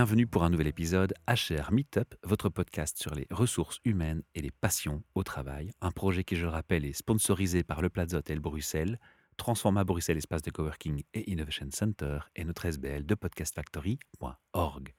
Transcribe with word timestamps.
Bienvenue 0.00 0.26
pour 0.26 0.44
un 0.44 0.48
nouvel 0.48 0.68
épisode 0.68 1.12
HR 1.28 1.72
Meetup, 1.72 2.14
votre 2.24 2.48
podcast 2.48 2.96
sur 2.96 3.14
les 3.14 3.26
ressources 3.30 3.80
humaines 3.84 4.22
et 4.34 4.40
les 4.40 4.50
passions 4.50 5.02
au 5.14 5.22
travail. 5.22 5.72
Un 5.82 5.90
projet 5.90 6.24
qui, 6.24 6.36
je 6.36 6.46
le 6.46 6.48
rappelle, 6.48 6.86
est 6.86 6.94
sponsorisé 6.94 7.64
par 7.64 7.82
le 7.82 7.90
Plaza 7.90 8.16
Hotel 8.16 8.38
Bruxelles, 8.38 8.98
Transforma 9.36 9.84
Bruxelles 9.84 10.16
Espace 10.16 10.40
de 10.40 10.50
Coworking 10.50 11.02
et 11.12 11.30
Innovation 11.30 11.68
Center 11.70 12.20
et 12.34 12.46
notre 12.46 12.64
SBL 12.64 13.04
de 13.04 13.14
podcastfactory.org. 13.14 14.94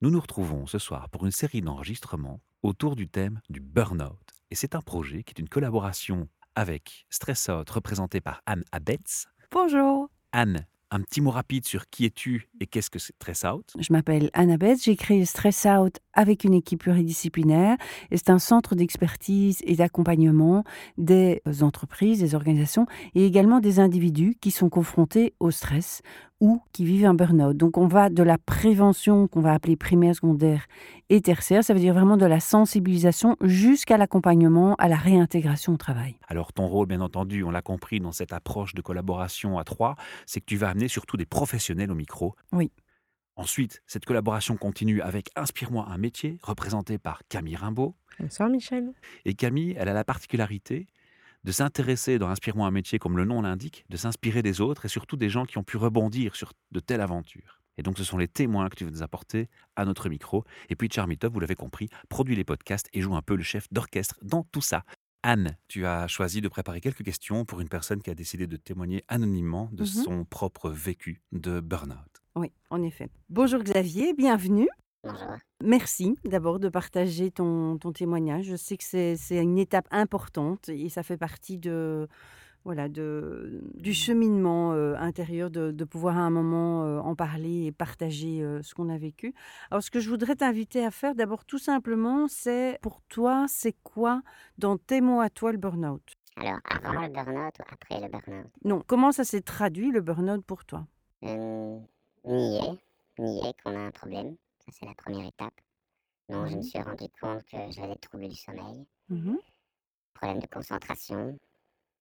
Nous 0.00 0.10
nous 0.10 0.20
retrouvons 0.20 0.66
ce 0.66 0.78
soir 0.78 1.10
pour 1.10 1.26
une 1.26 1.32
série 1.32 1.60
d'enregistrements 1.60 2.40
autour 2.62 2.96
du 2.96 3.08
thème 3.08 3.42
du 3.50 3.60
burn-out. 3.60 4.32
Et 4.50 4.54
c'est 4.54 4.74
un 4.74 4.80
projet 4.80 5.22
qui 5.22 5.34
est 5.36 5.40
une 5.40 5.50
collaboration 5.50 6.30
avec 6.54 7.04
Stress 7.10 7.50
Out 7.50 7.68
représenté 7.68 8.22
par 8.22 8.40
Anne 8.46 8.64
Abetz. 8.72 9.26
Bonjour. 9.50 10.08
Anne, 10.32 10.66
un 10.90 11.00
petit 11.00 11.20
mot 11.20 11.30
rapide 11.30 11.66
sur 11.66 11.88
qui 11.88 12.04
es-tu 12.04 12.48
et 12.60 12.66
qu'est-ce 12.66 12.90
que 12.90 12.98
c'est 12.98 13.14
Stress 13.14 13.44
Out? 13.44 13.72
Je 13.78 13.92
m'appelle 13.92 14.30
Annabeth, 14.32 14.82
j'ai 14.82 14.96
créé 14.96 15.24
Stress 15.24 15.66
Out 15.66 15.98
avec 16.14 16.44
une 16.44 16.54
équipe 16.54 16.80
pluridisciplinaire 16.80 17.76
et 18.10 18.16
c'est 18.16 18.30
un 18.30 18.38
centre 18.38 18.74
d'expertise 18.74 19.60
et 19.64 19.76
d'accompagnement 19.76 20.64
des 20.98 21.42
entreprises, 21.60 22.20
des 22.20 22.34
organisations 22.34 22.86
et 23.14 23.24
également 23.24 23.60
des 23.60 23.80
individus 23.80 24.36
qui 24.40 24.50
sont 24.50 24.68
confrontés 24.68 25.34
au 25.40 25.50
stress 25.50 26.02
ou 26.40 26.62
qui 26.72 26.84
vivent 26.84 27.04
un 27.04 27.14
burn-out. 27.14 27.56
Donc 27.56 27.76
on 27.76 27.86
va 27.86 28.08
de 28.08 28.22
la 28.22 28.38
prévention 28.38 29.28
qu'on 29.28 29.40
va 29.40 29.52
appeler 29.52 29.76
primaire, 29.76 30.14
secondaire 30.14 30.64
et 31.10 31.20
tertiaire, 31.20 31.62
ça 31.62 31.74
veut 31.74 31.80
dire 31.80 31.92
vraiment 31.92 32.16
de 32.16 32.26
la 32.26 32.40
sensibilisation 32.40 33.36
jusqu'à 33.42 33.98
l'accompagnement, 33.98 34.74
à 34.76 34.88
la 34.88 34.96
réintégration 34.96 35.74
au 35.74 35.76
travail. 35.76 36.16
Alors 36.28 36.52
ton 36.52 36.66
rôle, 36.66 36.86
bien 36.86 37.00
entendu, 37.00 37.44
on 37.44 37.50
l'a 37.50 37.62
compris 37.62 38.00
dans 38.00 38.12
cette 38.12 38.32
approche 38.32 38.74
de 38.74 38.80
collaboration 38.80 39.58
à 39.58 39.64
trois, 39.64 39.96
c'est 40.26 40.40
que 40.40 40.46
tu 40.46 40.56
vas 40.56 40.70
amener 40.70 40.88
surtout 40.88 41.16
des 41.16 41.26
professionnels 41.26 41.90
au 41.90 41.94
micro. 41.94 42.34
Oui. 42.52 42.70
Ensuite, 43.36 43.82
cette 43.86 44.04
collaboration 44.04 44.56
continue 44.56 45.00
avec 45.00 45.30
Inspire-moi 45.36 45.86
un 45.88 45.98
métier, 45.98 46.38
représenté 46.42 46.98
par 46.98 47.22
Camille 47.28 47.56
Rimbaud. 47.56 47.94
Bonsoir 48.18 48.50
Michel. 48.50 48.92
Et 49.24 49.34
Camille, 49.34 49.74
elle 49.78 49.88
a 49.88 49.94
la 49.94 50.04
particularité 50.04 50.86
de 51.44 51.52
s'intéresser 51.52 52.18
dans 52.18 52.28
Inspire-moi 52.28 52.66
un 52.66 52.70
métier, 52.70 52.98
comme 52.98 53.16
le 53.16 53.24
nom 53.24 53.40
l'indique, 53.40 53.86
de 53.88 53.96
s'inspirer 53.96 54.42
des 54.42 54.60
autres 54.60 54.84
et 54.84 54.88
surtout 54.88 55.16
des 55.16 55.30
gens 55.30 55.46
qui 55.46 55.56
ont 55.56 55.62
pu 55.64 55.78
rebondir 55.78 56.36
sur 56.36 56.52
de 56.70 56.80
telles 56.80 57.00
aventures. 57.00 57.60
Et 57.78 57.82
donc, 57.82 57.96
ce 57.96 58.04
sont 58.04 58.18
les 58.18 58.28
témoins 58.28 58.68
que 58.68 58.76
tu 58.76 58.84
veux 58.84 58.90
nous 58.90 59.02
apporter 59.02 59.48
à 59.74 59.86
notre 59.86 60.10
micro. 60.10 60.44
Et 60.68 60.76
puis, 60.76 60.90
Charmitov, 60.92 61.32
vous 61.32 61.40
l'avez 61.40 61.54
compris, 61.54 61.88
produit 62.10 62.36
les 62.36 62.44
podcasts 62.44 62.90
et 62.92 63.00
joue 63.00 63.16
un 63.16 63.22
peu 63.22 63.36
le 63.36 63.42
chef 63.42 63.72
d'orchestre 63.72 64.16
dans 64.20 64.42
tout 64.42 64.60
ça. 64.60 64.84
Anne, 65.22 65.56
tu 65.68 65.86
as 65.86 66.06
choisi 66.08 66.42
de 66.42 66.48
préparer 66.48 66.82
quelques 66.82 67.04
questions 67.04 67.46
pour 67.46 67.60
une 67.62 67.68
personne 67.70 68.02
qui 68.02 68.10
a 68.10 68.14
décidé 68.14 68.46
de 68.46 68.56
témoigner 68.56 69.04
anonymement 69.08 69.70
de 69.72 69.82
Mhm. 69.82 69.86
son 69.86 70.24
propre 70.26 70.68
vécu 70.70 71.22
de 71.32 71.60
burn-out. 71.60 72.09
Oui, 72.36 72.52
en 72.70 72.82
effet. 72.82 73.08
Bonjour 73.28 73.62
Xavier, 73.62 74.14
bienvenue. 74.14 74.68
Bonjour. 75.02 75.36
Merci 75.62 76.16
d'abord 76.24 76.60
de 76.60 76.68
partager 76.68 77.30
ton, 77.30 77.76
ton 77.78 77.92
témoignage. 77.92 78.44
Je 78.44 78.56
sais 78.56 78.76
que 78.76 78.84
c'est 78.84 79.16
c'est 79.16 79.42
une 79.42 79.58
étape 79.58 79.88
importante 79.90 80.68
et 80.68 80.88
ça 80.88 81.02
fait 81.02 81.16
partie 81.16 81.58
de, 81.58 82.06
voilà, 82.64 82.88
de, 82.88 83.62
du 83.74 83.92
cheminement 83.92 84.72
euh, 84.74 84.94
intérieur 84.96 85.50
de, 85.50 85.70
de 85.72 85.84
pouvoir 85.84 86.18
à 86.18 86.20
un 86.20 86.30
moment 86.30 86.84
euh, 86.84 87.00
en 87.00 87.16
parler 87.16 87.66
et 87.66 87.72
partager 87.72 88.42
euh, 88.42 88.62
ce 88.62 88.74
qu'on 88.74 88.90
a 88.90 88.98
vécu. 88.98 89.34
Alors 89.70 89.82
ce 89.82 89.90
que 89.90 90.00
je 90.00 90.08
voudrais 90.08 90.36
t'inviter 90.36 90.84
à 90.84 90.90
faire 90.90 91.14
d'abord 91.14 91.44
tout 91.44 91.58
simplement, 91.58 92.28
c'est 92.28 92.78
pour 92.80 93.02
toi, 93.08 93.46
c'est 93.48 93.74
quoi 93.82 94.22
dans 94.58 94.76
tes 94.76 95.00
mots 95.00 95.20
à 95.20 95.30
toi 95.30 95.50
le 95.50 95.58
burn-out? 95.58 96.12
Alors, 96.36 96.60
avant 96.64 97.00
le 97.00 97.08
burn-out 97.08 97.54
ou 97.58 97.62
après 97.72 98.00
le 98.00 98.08
burn-out? 98.08 98.46
Non, 98.64 98.82
comment 98.86 99.12
ça 99.12 99.24
s'est 99.24 99.42
traduit 99.42 99.90
le 99.90 100.00
burn-out 100.00 100.44
pour 100.44 100.64
toi? 100.64 100.86
Nier, 102.24 102.78
nier 103.18 103.52
qu'on 103.62 103.76
a 103.76 103.80
un 103.86 103.90
problème, 103.90 104.36
ça 104.58 104.72
c'est 104.72 104.86
la 104.86 104.94
première 104.94 105.26
étape. 105.28 105.54
Donc, 106.28 106.48
je 106.48 106.56
me 106.56 106.56
Mhm. 106.58 106.62
suis 106.62 106.80
rendu 106.80 107.08
compte 107.20 107.44
que 107.44 107.56
j'avais 107.72 107.94
des 107.94 108.00
troubles 108.00 108.28
du 108.28 108.36
sommeil, 108.36 108.86
Mhm. 109.08 109.38
problème 110.14 110.40
de 110.40 110.46
concentration, 110.46 111.38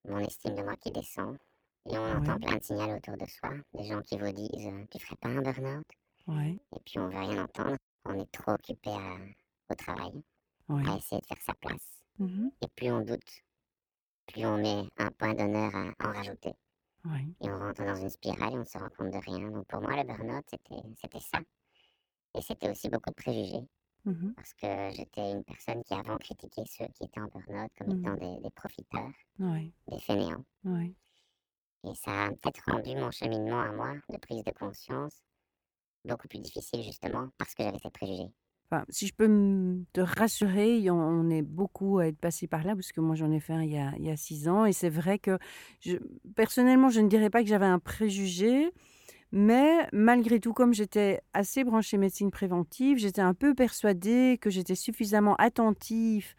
mon 0.06 0.20
estime 0.20 0.56
de 0.56 0.64
moi 0.64 0.76
qui 0.78 0.92
descend. 0.92 1.38
Et 1.86 1.98
on 1.98 2.18
entend 2.18 2.40
plein 2.40 2.58
de 2.58 2.64
signaux 2.64 2.96
autour 2.98 3.18
de 3.18 3.26
soi, 3.28 3.52
des 3.74 3.86
gens 3.86 4.02
qui 4.02 4.18
vous 4.18 4.32
disent 4.32 4.68
euh, 4.68 4.86
Tu 4.92 5.00
ferais 5.00 5.16
pas 5.18 5.30
un 5.30 5.42
burn-out? 5.42 5.88
Ouais, 6.28 6.60
Et 6.76 6.80
puis 6.86 7.00
on 7.00 7.10
veut 7.10 7.20
rien 7.20 7.44
entendre, 7.44 7.78
on 8.06 8.20
est 8.20 8.32
trop 8.32 8.52
occupé 8.54 8.92
à- 8.92 9.18
au 9.72 9.76
travail, 9.76 10.24
ouais. 10.70 10.88
à 10.88 10.98
essayer 10.98 11.22
de 11.22 11.26
faire 11.28 11.42
sa 11.42 11.54
place. 11.56 12.04
Mhm. 12.20 12.52
Et 12.62 12.68
plus 12.70 12.92
on 12.92 13.02
doute, 13.02 13.44
plus 14.28 14.46
on 14.46 14.58
met 14.58 14.88
un 14.98 15.12
point 15.12 15.34
d'honneur 15.34 15.76
à 15.76 16.10
en 16.10 16.14
rajouter. 16.14 16.54
Et 17.42 17.50
on 17.50 17.58
rentre 17.60 17.84
dans 17.86 17.96
une 17.96 18.10
spirale 18.10 18.54
et 18.54 18.58
on 18.58 18.60
ne 18.60 18.66
se 18.66 18.78
rend 18.78 18.90
compte 18.98 19.12
de 19.12 19.18
rien. 19.18 19.50
Donc 19.52 19.68
pour 19.68 19.82
moi, 19.82 19.96
le 19.98 20.04
burn-out, 20.04 20.46
c'était, 20.50 21.20
ça. 21.20 21.40
Et 22.36 22.42
c'était 22.42 22.70
aussi 22.72 22.90
beaucoup 22.90 23.12
de 23.12 23.16
préjugés. 23.16 23.68
Mhm. 24.06 24.36
Parce 24.36 24.54
que 24.56 24.92
j'étais 24.96 25.32
une 25.32 25.44
personne 25.46 25.84
qui 25.84 25.94
avant 25.96 26.18
critiquait 26.18 26.66
ceux 26.68 26.88
qui 26.90 27.06
étaient 27.06 27.22
en 27.22 27.28
burn-out 27.28 27.72
comme 27.78 27.92
Mhm. 27.92 27.94
étant 27.94 28.16
des, 28.16 28.42
des 28.42 28.52
profiteurs, 28.52 29.12
des 29.88 30.00
fainéants. 30.00 30.46
Et 31.84 31.94
ça 31.94 32.28
a 32.28 32.30
peut-être 32.30 32.64
rendu 32.72 32.96
mon 32.96 33.12
cheminement 33.12 33.60
à 33.60 33.74
moi 33.74 33.96
de 34.08 34.18
prise 34.18 34.46
de 34.46 34.52
conscience 34.52 35.24
beaucoup 36.06 36.28
plus 36.28 36.40
difficile 36.40 36.84
justement 36.84 37.30
parce 37.38 37.56
que 37.56 37.64
j'avais 37.64 37.80
ces 37.80 37.92
préjugés. 37.92 38.34
Si 38.90 39.08
je 39.08 39.14
peux 39.14 39.28
te 39.94 40.02
rassurer, 40.02 40.90
on 40.92 41.30
est 41.30 41.42
beaucoup 41.42 42.00
à 42.00 42.08
être 42.08 42.20
passé 42.20 42.48
par 42.48 42.64
là, 42.64 42.76
parce 42.76 42.92
que 42.92 43.02
moi 43.02 43.16
j'en 43.16 43.32
ai 43.32 43.40
fait 43.40 43.54
un 43.54 43.64
il 43.64 43.72
y 44.04 44.10
a, 44.12 44.18
six 44.18 44.48
ans, 44.48 44.66
et 44.66 44.74
c'est 44.74 44.90
vrai 44.90 45.20
que 45.20 45.40
personnellement, 46.36 46.90
je 46.90 47.02
ne 47.02 47.08
dirais 47.08 47.30
pas 47.30 47.42
que 47.42 47.50
j'avais 47.50 47.66
un 47.66 47.80
préjugé, 47.80 48.72
mais 49.32 49.88
malgré 49.94 50.40
tout, 50.40 50.54
comme 50.54 50.74
j'étais 50.74 51.22
assez 51.34 51.64
branchée 51.64 51.98
médecine 51.98 52.32
préventive, 52.32 52.98
j'étais 52.98 53.22
un 53.22 53.34
peu 53.34 53.54
persuadée 53.54 54.38
que 54.42 54.50
j'étais 54.50 54.76
suffisamment 54.76 55.36
attentive 55.36 56.34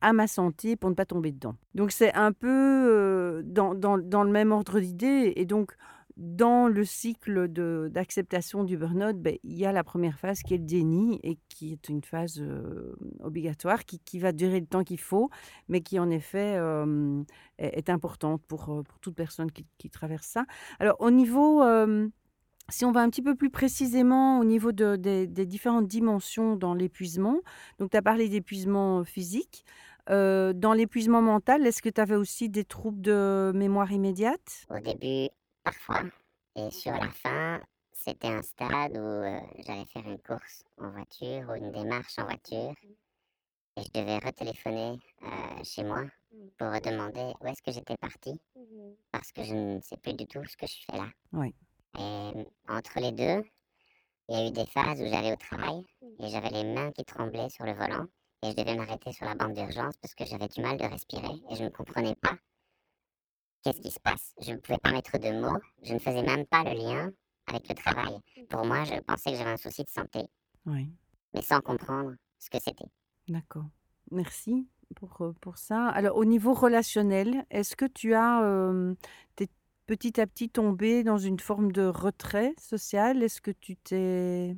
à 0.00 0.12
ma 0.12 0.26
santé 0.26 0.76
pour 0.76 0.90
ne 0.90 0.94
pas 0.94 1.06
tomber 1.06 1.32
dedans. 1.32 1.56
Donc 1.74 1.90
c'est 1.90 2.12
un 2.14 2.32
peu 2.32 3.42
dans, 3.46 3.74
dans- 3.74 3.98
dans 3.98 4.22
le 4.24 4.30
même 4.30 4.52
ordre 4.52 4.80
d'idée, 4.80 5.32
et 5.36 5.44
donc 5.46 5.74
dans 6.16 6.68
le 6.68 6.84
cycle 6.84 7.48
d'acceptation 7.90 8.62
du 8.62 8.76
burn-out, 8.76 9.16
ben, 9.16 9.36
il 9.42 9.54
y 9.54 9.66
a 9.66 9.72
la 9.72 9.82
première 9.82 10.18
phase 10.18 10.42
qui 10.42 10.54
est 10.54 10.58
le 10.58 10.64
déni 10.64 11.18
et 11.24 11.38
qui 11.48 11.72
est 11.72 11.88
une 11.88 12.02
phase 12.02 12.40
euh, 12.40 12.94
obligatoire 13.20 13.84
qui, 13.84 13.98
qui 13.98 14.20
va 14.20 14.32
durer 14.32 14.60
le 14.60 14.66
temps 14.66 14.84
qu'il 14.84 15.00
faut, 15.00 15.30
mais 15.68 15.80
qui 15.80 15.98
en 15.98 16.10
effet 16.10 16.54
euh, 16.56 17.22
est, 17.58 17.90
importante 17.90 18.42
pour, 18.46 18.68
euh, 18.70 18.82
pour 18.82 19.00
toute 19.00 19.16
personne 19.16 19.50
qui, 19.50 19.66
qui 19.78 19.90
traverse 19.90 20.26
ça. 20.26 20.44
Alors 20.78 20.96
au 21.00 21.10
niveau, 21.10 21.62
si 22.68 22.84
on 22.84 22.92
va 22.92 23.00
un 23.00 23.10
petit 23.10 23.22
peu 23.22 23.34
plus 23.34 23.50
précisément 23.50 24.38
au 24.38 24.44
niveau 24.44 24.70
de- 24.70 24.96
des- 24.96 25.26
différentes 25.46 25.88
dimensions 25.88 26.54
dans 26.56 26.74
l'épuisement, 26.74 27.40
donc 27.78 27.90
tu 27.90 27.96
as 27.96 28.02
parlé 28.02 28.28
d'épuisement 28.28 29.04
physique. 29.04 29.64
Dans 30.08 30.74
l'épuisement 30.76 31.22
mental, 31.22 31.66
est-ce 31.66 31.80
que 31.80 31.88
tu 31.88 32.00
avais 32.00 32.16
aussi 32.16 32.50
des 32.50 32.64
troubles 32.64 33.00
de 33.00 33.52
mémoire 33.54 33.90
immédiate? 33.90 34.66
Au 34.68 34.78
début, 34.78 35.30
parfois. 35.64 36.02
Et 36.56 36.70
sur 36.70 36.92
la 36.92 37.10
fin, 37.10 37.60
c'était 37.92 38.28
un 38.28 38.42
stade 38.42 38.96
où 38.96 39.00
euh, 39.00 39.40
j'allais 39.66 39.86
faire 39.86 40.06
une 40.06 40.20
course 40.20 40.62
en 40.78 40.90
voiture 40.90 41.48
ou 41.48 41.54
une 41.54 41.72
démarche 41.72 42.18
en 42.18 42.24
voiture. 42.24 42.74
Et 43.76 43.82
je 43.82 44.00
devais 44.00 44.18
retéléphoner 44.18 45.00
euh, 45.22 45.64
chez 45.64 45.82
moi 45.82 46.04
pour 46.58 46.70
demander 46.80 47.32
où 47.40 47.46
est-ce 47.46 47.62
que 47.62 47.72
j'étais 47.72 47.96
partie. 47.96 48.40
Parce 49.10 49.32
que 49.32 49.42
je 49.42 49.54
ne 49.54 49.80
sais 49.80 49.96
plus 49.96 50.14
du 50.14 50.26
tout 50.26 50.44
ce 50.44 50.56
que 50.56 50.66
je 50.66 50.76
fais 50.86 50.96
là. 50.96 51.08
Oui. 51.32 51.54
Et 51.98 52.46
entre 52.68 53.00
les 53.00 53.12
deux, 53.12 53.42
il 54.28 54.36
y 54.36 54.38
a 54.38 54.46
eu 54.46 54.50
des 54.52 54.66
phases 54.66 55.00
où 55.00 55.06
j'allais 55.06 55.32
au 55.32 55.36
travail 55.36 55.84
et 56.20 56.28
j'avais 56.28 56.50
les 56.50 56.64
mains 56.64 56.92
qui 56.92 57.04
tremblaient 57.04 57.50
sur 57.50 57.64
le 57.64 57.72
volant. 57.72 58.06
Et 58.42 58.50
je 58.50 58.56
devais 58.56 58.76
m'arrêter 58.76 59.12
sur 59.12 59.24
la 59.26 59.34
bande 59.34 59.54
d'urgence 59.54 59.96
parce 59.96 60.14
que 60.14 60.24
j'avais 60.24 60.48
du 60.48 60.60
mal 60.60 60.76
de 60.76 60.84
respirer 60.84 61.42
et 61.50 61.54
je 61.56 61.64
ne 61.64 61.70
comprenais 61.70 62.14
pas 62.16 62.36
qu'est-ce 63.64 63.80
qui 63.80 63.90
se 63.90 64.00
passe? 64.00 64.34
Je 64.40 64.52
ne 64.52 64.58
pouvais 64.58 64.78
pas 64.78 64.92
mettre 64.92 65.18
de 65.18 65.30
mots, 65.40 65.58
je 65.82 65.94
ne 65.94 65.98
faisais 65.98 66.22
même 66.22 66.46
pas 66.46 66.62
le 66.64 66.72
lien 66.78 67.10
avec 67.46 67.68
le 67.68 67.74
travail. 67.74 68.18
Pour 68.48 68.64
moi, 68.64 68.84
je 68.84 69.00
pensais 69.00 69.32
que 69.32 69.36
j'avais 69.38 69.50
un 69.50 69.56
souci 69.56 69.82
de 69.84 69.90
santé, 69.90 70.26
Oui. 70.66 70.90
mais 71.34 71.42
sans 71.42 71.60
comprendre 71.60 72.12
ce 72.38 72.50
que 72.50 72.58
c'était. 72.60 72.86
D'accord. 73.28 73.66
Merci 74.10 74.68
pour, 74.96 75.20
euh, 75.22 75.32
pour 75.40 75.56
ça. 75.58 75.88
Alors, 75.88 76.16
au 76.16 76.24
niveau 76.24 76.52
relationnel, 76.52 77.46
est-ce 77.50 77.74
que 77.76 77.86
tu 77.86 78.14
as 78.14 78.42
euh, 78.44 78.94
t'es 79.34 79.48
petit 79.86 80.20
à 80.20 80.26
petit 80.26 80.50
tombé 80.50 81.02
dans 81.02 81.18
une 81.18 81.40
forme 81.40 81.72
de 81.72 81.86
retrait 81.86 82.54
social? 82.58 83.22
Est-ce 83.22 83.40
que 83.40 83.50
tu 83.50 83.76
t'es 83.76 84.56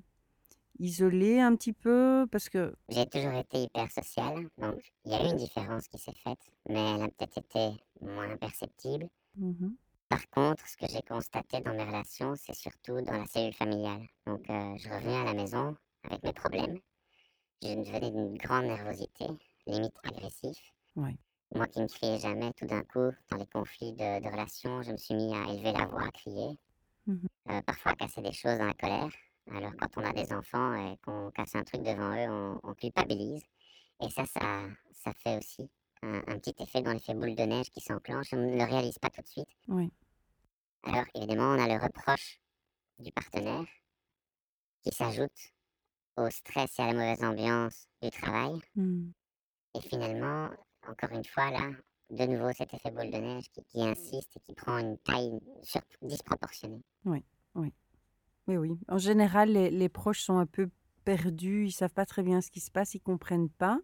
isolé 0.78 1.40
un 1.40 1.54
petit 1.56 1.72
peu? 1.72 2.26
Parce 2.30 2.48
que, 2.48 2.74
J'ai 2.88 3.06
toujours 3.06 3.34
été 3.34 3.62
hyper 3.62 3.90
sociale, 3.92 4.48
donc 4.58 4.80
il 5.04 5.12
y 5.12 5.14
a 5.14 5.24
eu 5.24 5.30
une 5.30 5.36
différence 5.36 5.86
qui 5.88 5.98
s'est 5.98 6.12
faite, 6.14 6.40
mais 6.68 6.80
elle 6.96 7.02
a 7.02 7.08
peut-être 7.08 7.38
été 7.38 7.76
moins 8.00 8.36
perceptible. 8.36 9.08
Mhm. 9.34 9.76
Par 10.08 10.28
contre, 10.30 10.66
ce 10.66 10.76
que 10.76 10.86
j'ai 10.88 11.02
constaté 11.02 11.60
dans 11.60 11.72
mes 11.72 11.84
relations, 11.84 12.34
c'est 12.34 12.54
surtout 12.56 13.00
dans 13.02 13.12
la 13.18 13.26
cellule 13.26 13.54
familiale. 13.54 14.08
Donc, 14.26 14.50
euh, 14.50 14.76
je 14.78 14.88
revenais 14.88 15.16
à 15.16 15.24
la 15.24 15.34
maison 15.34 15.76
avec 16.02 16.24
mes 16.24 16.32
problèmes. 16.32 16.80
Je 17.62 17.74
devenais 17.74 18.10
d'une 18.10 18.38
grande 18.38 18.66
nervosité, 18.66 19.26
limite 19.66 19.96
agressif. 20.04 20.58
Moi 21.54 21.66
qui 21.68 21.80
ne 21.80 21.88
criais 21.88 22.18
jamais, 22.20 22.52
tout 22.54 22.66
d'un 22.66 22.82
coup, 22.84 23.10
dans 23.30 23.38
les 23.38 23.46
conflits 23.46 23.92
de, 23.94 24.20
de 24.20 24.28
relations, 24.30 24.82
je 24.82 24.92
me 24.92 24.96
suis 24.98 25.14
mis 25.14 25.34
à 25.34 25.44
élever 25.52 25.72
la 25.72 25.86
voix, 25.86 26.04
à 26.06 26.10
crier, 26.12 26.58
Mhm. 27.06 27.26
euh, 27.50 27.62
parfois 27.62 27.92
à 27.92 27.96
casser 27.96 28.22
des 28.22 28.32
choses 28.32 28.58
dans 28.58 28.66
la 28.66 28.74
colère. 28.74 29.10
Alors 29.50 29.72
quand 29.78 29.88
on 29.96 30.04
a 30.04 30.12
des 30.12 30.32
enfants 30.32 30.74
et 30.74 30.96
qu'on 30.98 31.30
casse 31.30 31.54
un 31.54 31.62
truc 31.62 31.82
devant 31.82 32.14
eux, 32.14 32.30
on, 32.30 32.70
on 32.70 32.74
culpabilise. 32.74 33.44
Et 34.02 34.10
ça, 34.10 34.24
ça, 34.26 34.64
ça 34.92 35.12
fait 35.14 35.38
aussi 35.38 35.70
un, 36.02 36.18
un 36.26 36.38
petit 36.38 36.54
effet 36.62 36.82
dans 36.82 36.92
l'effet 36.92 37.14
boule 37.14 37.34
de 37.34 37.42
neige 37.44 37.70
qui 37.70 37.80
s'enclenche. 37.80 38.32
On 38.32 38.36
ne 38.36 38.56
le 38.56 38.64
réalise 38.64 38.98
pas 38.98 39.10
tout 39.10 39.22
de 39.22 39.28
suite. 39.28 39.48
Oui. 39.68 39.90
Alors 40.82 41.04
évidemment, 41.14 41.54
on 41.54 41.64
a 41.64 41.66
le 41.66 41.82
reproche 41.82 42.40
du 42.98 43.12
partenaire 43.12 43.64
qui 44.82 44.94
s'ajoute 44.94 45.52
au 46.16 46.30
stress 46.30 46.78
et 46.78 46.82
à 46.82 46.86
la 46.86 46.92
mauvaise 46.92 47.24
ambiance 47.24 47.88
du 48.02 48.10
travail. 48.10 48.60
Mmh. 48.74 49.10
Et 49.74 49.80
finalement, 49.80 50.50
encore 50.86 51.10
une 51.10 51.24
fois, 51.24 51.50
là, 51.50 51.70
de 52.10 52.24
nouveau, 52.24 52.52
cet 52.52 52.72
effet 52.72 52.90
boule 52.90 53.10
de 53.10 53.18
neige 53.18 53.50
qui, 53.50 53.62
qui 53.64 53.82
insiste 53.82 54.36
et 54.36 54.40
qui 54.40 54.54
prend 54.54 54.78
une 54.78 54.96
taille 54.98 55.40
disproportionnée. 56.02 56.82
Oui, 57.04 57.24
oui. 57.54 57.72
Oui, 58.48 58.56
oui. 58.56 58.78
En 58.88 58.98
général, 58.98 59.50
les, 59.52 59.70
les 59.70 59.88
proches 59.88 60.20
sont 60.22 60.38
un 60.38 60.46
peu 60.46 60.68
perdus, 61.04 61.66
ils 61.66 61.72
savent 61.72 61.92
pas 61.94 62.06
très 62.06 62.22
bien 62.22 62.40
ce 62.40 62.50
qui 62.50 62.60
se 62.60 62.70
passe, 62.70 62.94
ils 62.94 63.00
comprennent 63.00 63.48
pas. 63.50 63.80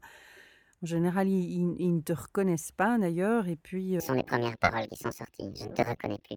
En 0.83 0.87
général, 0.87 1.29
ils, 1.29 1.51
ils- 1.61 1.77
ils 1.81 1.97
ne 1.97 2.01
te 2.01 2.13
reconnaissent 2.13 2.73
pas 2.73 2.99
d'ailleurs, 2.99 3.49
et 3.49 3.57
puis 3.57 3.97
euh, 3.97 4.01
Ce 4.01 4.07
sont 4.09 4.15
les 4.15 4.23
premières 4.25 4.59
paroles 4.59 4.89
qui 4.89 4.97
sont 4.97 5.11
sorties. 5.13 5.53
Je 5.57 5.69
ne 5.69 5.75
te 5.75 5.83
reconnais 5.83 6.19
plus. 6.25 6.37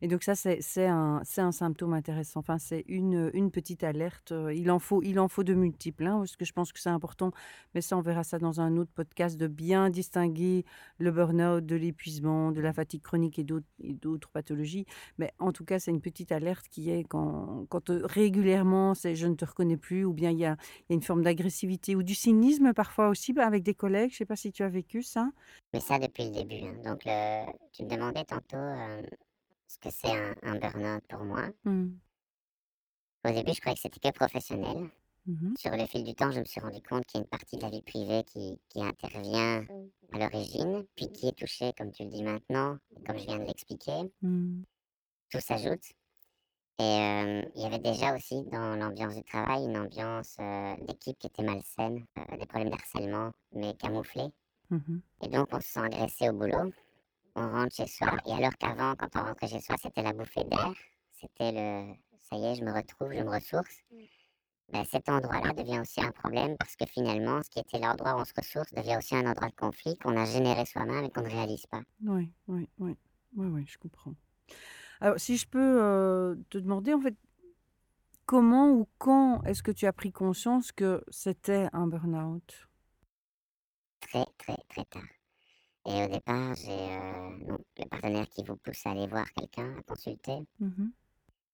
Et 0.00 0.08
donc 0.08 0.22
ça 0.22 0.34
c'est 0.34 0.86
un 0.86 1.22
un 1.38 1.52
symptôme 1.52 1.92
intéressant. 1.92 2.40
Enfin, 2.40 2.58
c'est 2.58 2.84
une 2.88 3.30
une 3.34 3.50
petite 3.50 3.84
alerte. 3.84 4.32
Il 4.54 4.70
en 4.70 4.78
faut 4.78 5.02
il 5.02 5.18
en 5.18 5.28
faut 5.28 5.42
de 5.44 5.54
multiples, 5.54 6.06
hein, 6.06 6.18
parce 6.18 6.36
que 6.36 6.44
je 6.44 6.52
pense 6.52 6.72
que 6.72 6.80
c'est 6.80 6.88
important. 6.90 7.30
Mais 7.74 7.80
ça, 7.80 7.96
on 7.96 8.00
verra 8.00 8.24
ça 8.24 8.38
dans 8.38 8.60
un 8.60 8.76
autre 8.76 8.90
podcast 8.94 9.36
de 9.36 9.46
bien 9.48 9.90
distinguer 9.90 10.64
le 10.98 11.10
burn-out 11.10 11.64
de 11.66 11.76
l'épuisement, 11.76 12.52
de 12.52 12.60
la 12.60 12.72
fatigue 12.72 13.02
chronique 13.02 13.38
et 13.38 13.44
d'autres 13.44 14.30
pathologies. 14.30 14.86
Mais 15.18 15.32
en 15.38 15.52
tout 15.52 15.64
cas, 15.64 15.78
c'est 15.78 15.90
une 15.90 16.00
petite 16.00 16.32
alerte 16.32 16.66
qui 16.70 16.90
est 16.90 17.04
quand, 17.04 17.66
quand 17.68 17.90
régulièrement 17.90 18.94
c'est 18.94 19.14
je 19.16 19.26
ne 19.26 19.34
te 19.34 19.44
reconnais 19.44 19.76
plus, 19.76 20.04
ou 20.04 20.12
bien 20.12 20.30
il 20.30 20.38
y 20.38 20.44
a, 20.44 20.56
il 20.80 20.84
y 20.90 20.92
a 20.92 20.94
une 20.94 21.02
forme 21.02 21.22
d'agressivité 21.22 21.96
ou 21.96 22.02
du 22.02 22.14
cynisme 22.14 22.72
parfois 22.72 23.08
aussi 23.08 23.32
bah, 23.32 23.46
avec 23.46 23.62
des 23.62 23.74
collègues. 23.74 24.10
Je 24.12 24.16
sais 24.18 24.24
pas 24.26 24.36
si 24.36 24.52
tu 24.52 24.62
as 24.62 24.68
vécu 24.68 25.02
ça. 25.02 25.30
Mais 25.72 25.80
ça 25.80 25.98
depuis 25.98 26.24
le 26.24 26.30
début. 26.30 26.66
hein. 26.66 26.74
Donc, 26.84 27.04
le- 27.04 27.46
tu 27.72 27.84
me 27.84 27.90
demandais 27.90 28.24
tantôt 28.24 28.56
euh, 28.56 29.02
ce 29.66 29.78
que 29.78 29.90
c'est 29.90 30.10
un, 30.10 30.34
un 30.42 30.58
burn-out 30.58 31.04
pour 31.08 31.24
moi. 31.24 31.48
Hmm. 31.64 31.96
Au 33.24 33.32
début, 33.32 33.52
je 33.52 33.60
croyais 33.60 33.74
que 33.74 33.82
c'était 33.82 34.00
que 34.00 34.14
professionnel. 34.14 34.90
Mhm. 35.26 35.54
Sur 35.58 35.72
le 35.72 35.84
fil 35.86 36.04
du 36.04 36.14
temps, 36.14 36.30
je 36.30 36.38
me 36.38 36.44
suis 36.44 36.60
rendu 36.60 36.80
compte 36.82 37.04
qu'il 37.06 37.18
y 37.18 37.20
a 37.20 37.24
une 37.24 37.28
partie 37.28 37.56
de 37.56 37.62
la 37.62 37.70
vie 37.70 37.82
privée 37.82 38.22
qui, 38.24 38.60
qui 38.68 38.82
intervient 38.82 39.64
à 40.12 40.18
l'origine, 40.18 40.84
puis 40.94 41.10
qui 41.10 41.26
est 41.26 41.36
touchée, 41.36 41.72
comme 41.76 41.90
tu 41.90 42.04
le 42.04 42.10
dis 42.10 42.22
maintenant, 42.22 42.78
comme 43.04 43.18
je 43.18 43.24
viens 43.24 43.38
de 43.38 43.44
l'expliquer. 43.44 44.12
Tout 45.30 45.40
s'ajoute. 45.40 45.82
Et 46.78 46.82
euh, 46.82 47.42
il 47.54 47.62
y 47.62 47.64
avait 47.64 47.78
déjà 47.78 48.14
aussi 48.14 48.44
dans 48.44 48.76
l'ambiance 48.76 49.16
du 49.16 49.24
travail 49.24 49.64
une 49.64 49.78
ambiance 49.78 50.36
euh, 50.38 50.76
d'équipe 50.86 51.18
qui 51.18 51.26
était 51.26 51.42
malsaine, 51.42 52.04
euh, 52.18 52.36
des 52.36 52.46
problèmes 52.46 52.70
d'harcèlement, 52.70 53.32
mais 53.52 53.74
camouflés. 53.74 54.30
Et 55.22 55.28
donc, 55.28 55.48
on 55.52 55.60
se 55.60 55.68
sent 55.68 55.80
agressé 55.80 56.28
au 56.28 56.34
boulot. 56.34 56.72
On 57.36 57.50
rentre 57.50 57.74
chez 57.74 57.86
soi. 57.86 58.16
Et 58.26 58.32
alors 58.32 58.56
qu'avant, 58.58 58.94
quand 58.96 59.14
on 59.14 59.24
rentrait 59.24 59.48
chez 59.48 59.60
soi, 59.60 59.76
c'était 59.80 60.02
la 60.02 60.12
bouffée 60.14 60.44
d'air. 60.44 60.72
C'était 61.12 61.52
le 61.52 61.94
ça 62.28 62.36
y 62.36 62.44
est, 62.46 62.54
je 62.56 62.64
me 62.64 62.72
retrouve, 62.72 63.12
je 63.12 63.22
me 63.22 63.30
ressource. 63.30 63.82
Ben, 64.72 64.84
cet 64.84 65.08
endroit-là 65.08 65.52
devient 65.52 65.78
aussi 65.80 66.00
un 66.02 66.10
problème 66.10 66.56
parce 66.56 66.74
que 66.74 66.86
finalement, 66.86 67.40
ce 67.42 67.50
qui 67.50 67.60
était 67.60 67.78
l'endroit 67.78 68.16
où 68.16 68.20
on 68.20 68.24
se 68.24 68.32
ressource 68.36 68.72
devient 68.72 68.96
aussi 68.96 69.14
un 69.14 69.30
endroit 69.30 69.48
de 69.48 69.54
conflit 69.54 69.96
qu'on 69.98 70.16
a 70.16 70.24
généré 70.24 70.64
soi-même 70.64 71.04
et 71.04 71.10
qu'on 71.10 71.22
ne 71.22 71.30
réalise 71.30 71.66
pas. 71.66 71.82
Oui, 72.02 72.32
oui, 72.48 72.68
oui, 72.78 72.96
oui, 73.36 73.46
oui, 73.46 73.64
je 73.68 73.78
comprends. 73.78 74.14
Alors, 75.00 75.20
si 75.20 75.36
je 75.36 75.46
peux 75.46 75.82
euh, 75.82 76.34
te 76.50 76.58
demander, 76.58 76.94
en 76.94 77.00
fait, 77.00 77.14
comment 78.24 78.70
ou 78.70 78.88
quand 78.98 79.42
est-ce 79.44 79.62
que 79.62 79.70
tu 79.70 79.86
as 79.86 79.92
pris 79.92 80.10
conscience 80.10 80.72
que 80.72 81.04
c'était 81.10 81.68
un 81.72 81.86
burn-out? 81.86 82.68
Très, 84.00 84.24
très, 84.38 84.56
très 84.68 84.84
tard. 84.86 85.15
Et 85.86 86.04
au 86.04 86.08
départ, 86.08 86.54
j'ai 86.56 86.70
euh, 86.70 87.56
le 87.78 87.88
partenaire 87.88 88.28
qui 88.28 88.42
vous 88.42 88.56
pousse 88.56 88.84
à 88.86 88.90
aller 88.90 89.06
voir 89.06 89.30
quelqu'un, 89.32 89.76
à 89.78 89.82
consulter. 89.82 90.38
Mhm. 90.58 90.92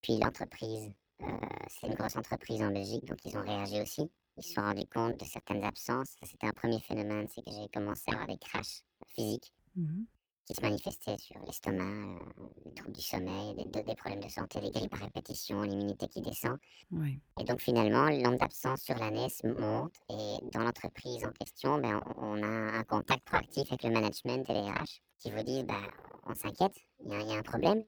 Puis 0.01 0.19
l'entreprise, 0.19 0.91
euh, 1.23 1.27
c'est 1.69 1.87
une 1.87 1.95
grosse 1.95 2.17
entreprise 2.17 2.63
en 2.63 2.71
Belgique, 2.71 3.05
donc 3.05 3.19
ils 3.25 3.37
ont 3.37 3.43
réagi 3.43 3.81
aussi. 3.81 4.11
Ils 4.39 4.43
se 4.43 4.55
sont 4.55 4.63
rendus 4.63 4.87
compte 4.87 5.21
de 5.21 5.25
certaines 5.27 5.63
absences. 5.63 6.17
C'était 6.23 6.47
un 6.47 6.53
premier 6.53 6.81
phénomène, 6.81 7.29
c'est 7.29 7.45
que 7.45 7.51
j'ai 7.51 7.69
commencé 7.69 8.05
à 8.09 8.13
avoir 8.15 8.27
des 8.27 8.39
crashs 8.39 8.83
physiques 9.09 9.53
Mhm. 9.75 10.07
Qui 10.45 10.55
se 10.55 10.61
manifestaient 10.61 11.19
sur 11.19 11.39
l'estomac, 11.41 11.85
euh, 11.85 12.45
les 12.65 12.75
troubles 12.75 12.97
du 12.97 13.03
sommeil, 13.03 13.55
des, 13.55 13.95
problèmes 13.95 14.23
de 14.23 14.29
santé, 14.29 14.61
des 14.61 14.71
grippes 14.71 14.95
à 14.95 15.05
répétition, 15.05 15.63
l'immunité 15.63 16.09
qui 16.09 16.21
descend. 16.21 16.59
Oui. 16.91 17.21
Et 17.41 17.45
donc 17.45 17.61
finalement, 17.61 18.07
le 18.07 18.23
nombre 18.23 18.39
d'absences 18.39 18.83
sur 18.83 18.97
l'année 18.97 19.29
monte 19.45 19.95
et 20.11 20.39
dans 20.53 20.65
l'entreprise 20.65 21.25
en 21.25 21.33
question, 21.33 21.79
ben, 21.79 22.01
on, 22.17 22.43
a 22.43 22.47
un 22.47 22.85
contact 22.85 23.25
proactif 23.25 23.69
avec 23.69 23.85
le 23.85 23.91
management 23.91 24.49
et 24.51 24.53
les 24.53 24.71
RH 24.71 25.01
qui 25.19 25.31
vous 25.31 25.43
disent, 25.43 25.65
ben, 25.65 25.83
on 26.27 26.35
s'inquiète, 26.35 26.77
il 27.05 27.13
y, 27.13 27.15
a- 27.15 27.21
il 27.21 27.29
y 27.29 27.33
a 27.33 27.39
un 27.39 27.43
problème. 27.43 27.85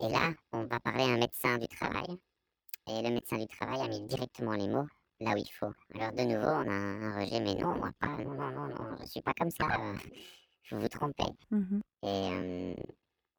Et 0.00 0.08
là, 0.08 0.32
on 0.52 0.64
va 0.64 0.80
parler 0.80 1.04
à 1.04 1.08
un 1.08 1.18
médecin 1.18 1.58
du 1.58 1.68
travail. 1.68 2.18
Et 2.88 3.02
le 3.02 3.10
médecin 3.10 3.38
du 3.38 3.46
travail 3.46 3.80
a 3.80 3.88
mis 3.88 4.02
directement 4.02 4.52
les 4.52 4.68
mots 4.68 4.86
là 5.20 5.32
où 5.32 5.36
il 5.36 5.50
faut. 5.50 5.72
Alors 5.94 6.12
de 6.12 6.22
nouveau, 6.22 6.46
on 6.46 6.68
a 6.68 6.72
un, 6.72 7.20
rejet, 7.20 7.40
mais 7.40 7.54
non, 7.54 7.74
moi 7.76 7.90
pas, 7.98 8.08
non, 8.18 8.34
non, 8.34 8.50
non, 8.50 8.68
non, 8.68 8.96
je 9.00 9.06
suis 9.06 9.22
pas 9.22 9.32
comme 9.32 9.50
ça, 9.50 9.64
euh, 9.64 9.94
vous 10.74 10.80
vous 10.80 10.88
trompez. 10.88 11.24
Et, 12.02 12.06
euh, 12.06 12.74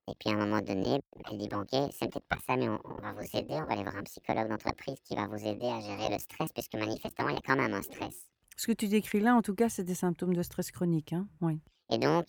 et 0.10 0.14
puis 0.20 0.30
à 0.30 0.34
un 0.34 0.38
moment 0.46 0.62
donné, 0.62 1.00
elle 1.30 1.38
dit, 1.38 1.48
bon 1.48 1.62
ok, 1.62 1.92
c'est 1.92 2.10
peut-être 2.10 2.28
pas 2.28 2.38
ça, 2.46 2.56
mais 2.56 2.70
on, 2.70 2.80
on 2.86 3.02
va 3.02 3.14
vous 3.14 3.22
aider, 3.34 3.54
on 3.56 3.66
va 3.66 3.74
aller 3.74 3.84
voir 3.84 3.98
un 3.98 4.04
psychologue 4.04 4.48
d'entreprise 4.50 5.00
qui 5.04 5.16
va 5.16 5.28
vous 5.28 5.46
aider 5.46 5.68
à 5.68 5.82
gérer 5.82 6.10
le 6.10 6.20
stress, 6.20 6.52
puisque 6.54 6.76
manifestement, 6.76 7.30
il 7.30 7.36
y 7.36 7.38
a 7.38 7.42
quand 7.42 7.56
même 7.58 7.74
un 7.74 7.82
stress. 7.82 8.30
Ce 8.56 8.68
que 8.68 8.72
tu 8.72 8.88
décris 8.88 9.20
là, 9.20 9.36
en 9.36 9.42
tout 9.42 9.54
cas, 9.56 9.70
c'est 9.70 9.84
des 9.84 9.96
symptômes 9.96 10.34
de 10.34 10.42
stress 10.44 10.72
chronique, 10.72 11.14
hein? 11.14 11.28
Oui. 11.42 11.60
Et 11.92 11.98
donc, 11.98 12.26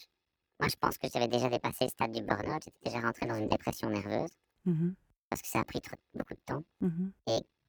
moi 0.61 0.69
je 0.69 0.77
pense 0.77 0.99
que 0.99 1.07
j'avais 1.13 1.29
déjà 1.29 1.49
dépassé 1.49 1.85
le 1.85 1.91
stade 1.91 2.13
du 2.13 2.23
burn-out, 2.23 2.63
j'étais 2.65 2.79
déjà 2.85 3.01
rentré 3.01 3.27
dans 3.27 3.37
une 3.37 3.49
dépression 3.49 3.89
nerveuse, 3.91 4.31
Mhm. 4.67 4.95
parce 5.31 5.41
que 5.43 5.49
ça 5.49 5.61
a 5.61 5.65
pris 5.65 5.81
trop- 5.81 5.97
beaucoup 6.15 6.35
de 6.35 6.41
temps. 6.45 6.65
Mhm. 6.81 7.13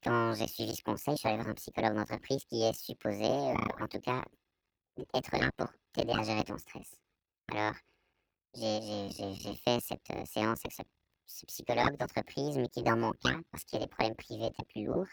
Quand 0.03 0.33
j'ai 0.33 0.47
suivi 0.47 0.75
ce 0.75 0.81
conseil, 0.83 1.15
je 1.15 1.19
suis 1.19 1.27
allé 1.27 1.37
voir 1.37 1.49
un 1.49 1.53
psychologue 1.55 1.93
d'entreprise 1.93 2.43
qui 2.45 2.63
est 2.63 2.73
supposé, 2.73 3.25
euh, 3.25 3.53
en 3.81 3.87
tout 3.87 3.99
cas, 3.99 4.23
être 5.13 5.37
là 5.37 5.49
pour 5.57 5.67
t'aider 5.93 6.13
à 6.13 6.23
gérer 6.23 6.43
ton 6.45 6.57
stress. 6.57 6.95
Alors, 7.51 7.75
j'ai- 8.55 9.55
fait 9.63 9.79
cette 9.81 10.09
euh, 10.11 10.25
séance 10.25 10.59
avec 10.65 10.73
ce, 10.73 10.81
ce 11.25 11.45
psychologue 11.45 11.97
d'entreprise, 11.97 12.57
mais 12.57 12.67
qui, 12.69 12.83
dans 12.83 12.97
mon 12.97 13.11
cas, 13.11 13.39
parce 13.51 13.63
qu'il 13.63 13.79
y 13.79 13.83
a 13.83 13.85
des 13.85 13.89
problèmes 13.91 14.15
privés 14.15 14.47
étaient 14.47 14.65
plus 14.65 14.85
lourds, 14.85 15.07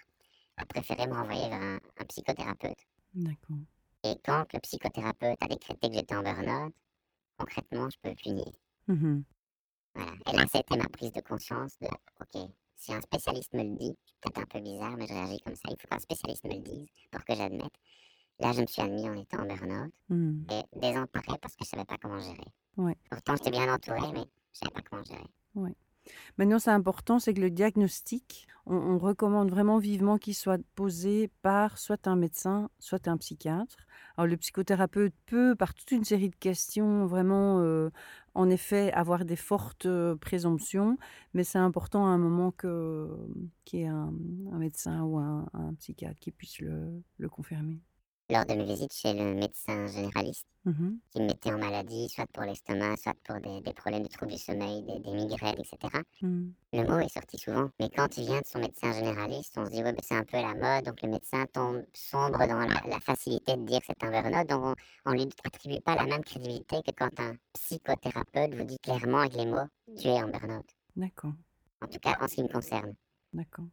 a 0.56 0.64
préféré 0.66 1.06
me 1.06 1.14
renvoyer 1.14 1.48
vers 1.48 1.60
un, 1.62 1.76
un 1.98 2.04
psychothérapeute. 2.04 2.78
D'accord. 3.14 3.56
Et 4.04 4.14
quand 4.24 4.52
le 4.52 4.60
psychothérapeute 4.60 5.42
a 5.42 5.46
décrété 5.48 5.88
que 5.88 5.94
j'étais 5.94 6.14
en 6.14 6.22
burn-out, 6.22 6.74
concrètement, 7.38 7.88
je 7.90 7.96
peux 8.02 8.14
plus 8.14 8.32
nier. 8.32 8.52
Mhm. 8.88 9.24
Voilà. 9.94 10.12
Et 10.26 10.36
là, 10.36 10.44
c'était 10.52 10.76
ma 10.76 10.88
prise 10.88 11.12
de 11.12 11.20
conscience 11.20 11.78
de, 11.80 11.86
OK, 12.20 12.50
si 12.76 12.92
un 12.92 13.00
spécialiste 13.00 13.52
me 13.54 13.62
le 13.64 13.76
dit, 13.76 13.96
c'est 14.04 14.20
peut-être 14.20 14.38
un 14.38 14.46
peu 14.46 14.60
bizarre, 14.60 14.96
mais 14.96 15.06
je 15.06 15.12
réagis 15.14 15.40
comme 15.40 15.56
ça, 15.56 15.68
il 15.70 15.76
faut 15.80 15.88
qu'un 15.88 15.98
spécialiste 15.98 16.44
me 16.44 16.54
le 16.54 16.60
dise 16.60 16.88
pour 17.10 17.24
que 17.24 17.34
j'admette. 17.34 17.72
Là, 18.40 18.52
je 18.52 18.60
me 18.60 18.66
suis 18.66 18.82
admis 18.82 19.08
en 19.08 19.14
étant 19.14 19.38
en 19.38 19.46
burn-out 19.46 19.92
Mhm. 20.10 20.46
et 20.50 20.78
désemparé 20.78 21.38
parce 21.40 21.56
que 21.56 21.64
je 21.64 21.68
savais 21.70 21.84
pas 21.84 21.96
comment 22.00 22.20
gérer. 22.20 22.44
Ouais. 22.76 22.96
Pourtant, 23.10 23.34
j'étais 23.36 23.50
bien 23.50 23.72
entouré, 23.72 24.00
mais 24.12 24.26
je 24.52 24.58
savais 24.58 24.72
pas 24.74 24.82
comment 24.90 25.02
gérer. 25.04 25.26
Maintenant, 26.38 26.60
c'est 26.60 26.70
important, 26.70 27.18
c'est 27.18 27.34
que 27.34 27.40
le 27.40 27.50
diagnostic, 27.50 28.46
on, 28.64 28.76
on 28.76 28.96
recommande 28.98 29.50
vraiment 29.50 29.78
vivement 29.78 30.18
qu'il 30.18 30.36
soit 30.36 30.60
posé 30.76 31.32
par 31.42 31.78
soit 31.78 32.06
un 32.06 32.14
médecin, 32.14 32.70
soit 32.78 33.08
un 33.08 33.16
psychiatre. 33.16 33.76
Alors, 34.16 34.28
le 34.28 34.36
psychothérapeute 34.36 35.14
peut, 35.26 35.56
par 35.56 35.74
toute 35.74 35.90
une 35.90 36.04
série 36.04 36.28
de 36.30 36.36
questions, 36.36 37.06
vraiment, 37.06 37.58
euh, 37.60 37.90
en 38.34 38.48
effet, 38.50 38.92
avoir 38.92 39.24
des 39.24 39.34
fortes 39.34 39.86
euh, 39.86 40.14
présomptions, 40.14 40.96
mais 41.34 41.42
c'est 41.42 41.58
important 41.58 42.06
à 42.06 42.10
un 42.10 42.18
moment 42.18 42.52
que 42.52 43.08
qu'il 43.64 43.80
y 43.80 43.82
ait 43.82 43.86
un, 43.88 44.12
un 44.52 44.58
médecin 44.58 45.02
ou 45.02 45.18
un, 45.18 45.48
un 45.54 45.74
psychiatre 45.74 46.20
qui 46.20 46.30
puisse 46.30 46.60
le, 46.60 47.02
le 47.18 47.28
confirmer. 47.28 47.80
Lors 48.28 48.44
de 48.44 48.54
mes 48.54 48.64
visites 48.64 48.92
chez 48.92 49.12
le 49.14 49.34
médecin 49.34 49.86
généraliste, 49.86 50.46
Mhm. 50.64 50.98
qui 51.12 51.20
me 51.20 51.26
mettait 51.26 51.52
en 51.52 51.58
maladie, 51.58 52.08
soit 52.08 52.26
pour 52.32 52.42
l'estomac, 52.42 52.96
soit 52.96 53.14
pour 53.24 53.36
des, 53.40 53.60
des 53.60 53.72
problèmes 53.72 54.02
de 54.02 54.08
troubles 54.08 54.32
du 54.32 54.38
sommeil, 54.38 54.82
des, 54.82 54.98
des 54.98 55.12
migraines, 55.12 55.54
etc., 55.60 56.02
Mhm. 56.22 56.52
le 56.72 56.84
mot 56.84 56.98
est 56.98 57.08
sorti 57.08 57.38
souvent. 57.38 57.70
Mais 57.78 57.88
quand 57.88 58.16
il 58.18 58.24
vient 58.26 58.40
de 58.40 58.46
son 58.46 58.58
médecin 58.58 58.92
généraliste, 58.92 59.54
on 59.56 59.64
se 59.66 59.70
dit, 59.70 59.82
ouais, 59.84 59.92
ben, 59.92 60.00
c'est 60.02 60.16
un 60.16 60.24
peu 60.24 60.38
la 60.38 60.54
mode, 60.54 60.84
donc 60.86 61.00
le 61.02 61.08
médecin 61.08 61.46
tombe 61.52 61.84
sombre 61.94 62.38
dans 62.48 62.58
la, 62.58 62.82
la 62.88 63.00
facilité 63.00 63.56
de 63.56 63.62
dire 63.64 63.78
que 63.80 63.86
c'est 63.88 64.04
un 64.04 64.10
burn-out, 64.10 64.48
donc 64.48 64.76
on, 65.04 65.10
on 65.10 65.12
lui 65.14 65.28
attribue 65.44 65.80
pas 65.80 65.94
la 65.94 66.06
même 66.06 66.24
crédibilité 66.24 66.82
que 66.82 66.90
quand 66.90 67.20
un 67.20 67.36
psychothérapeute 67.52 68.54
vous 68.54 68.64
dit 68.64 68.78
clairement 68.80 69.18
avec 69.18 69.34
les 69.34 69.46
mots, 69.46 69.68
tu 69.96 70.08
es 70.08 70.20
en 70.20 70.28
burn-out. 70.28 70.66
D'accord. 70.96 71.32
En 71.80 71.86
tout 71.86 72.00
cas, 72.00 72.16
en 72.20 72.26
ce 72.26 72.34
qui 72.34 72.42
me 72.42 72.48
concerne. 72.48 72.94
D'accord. 73.32 73.66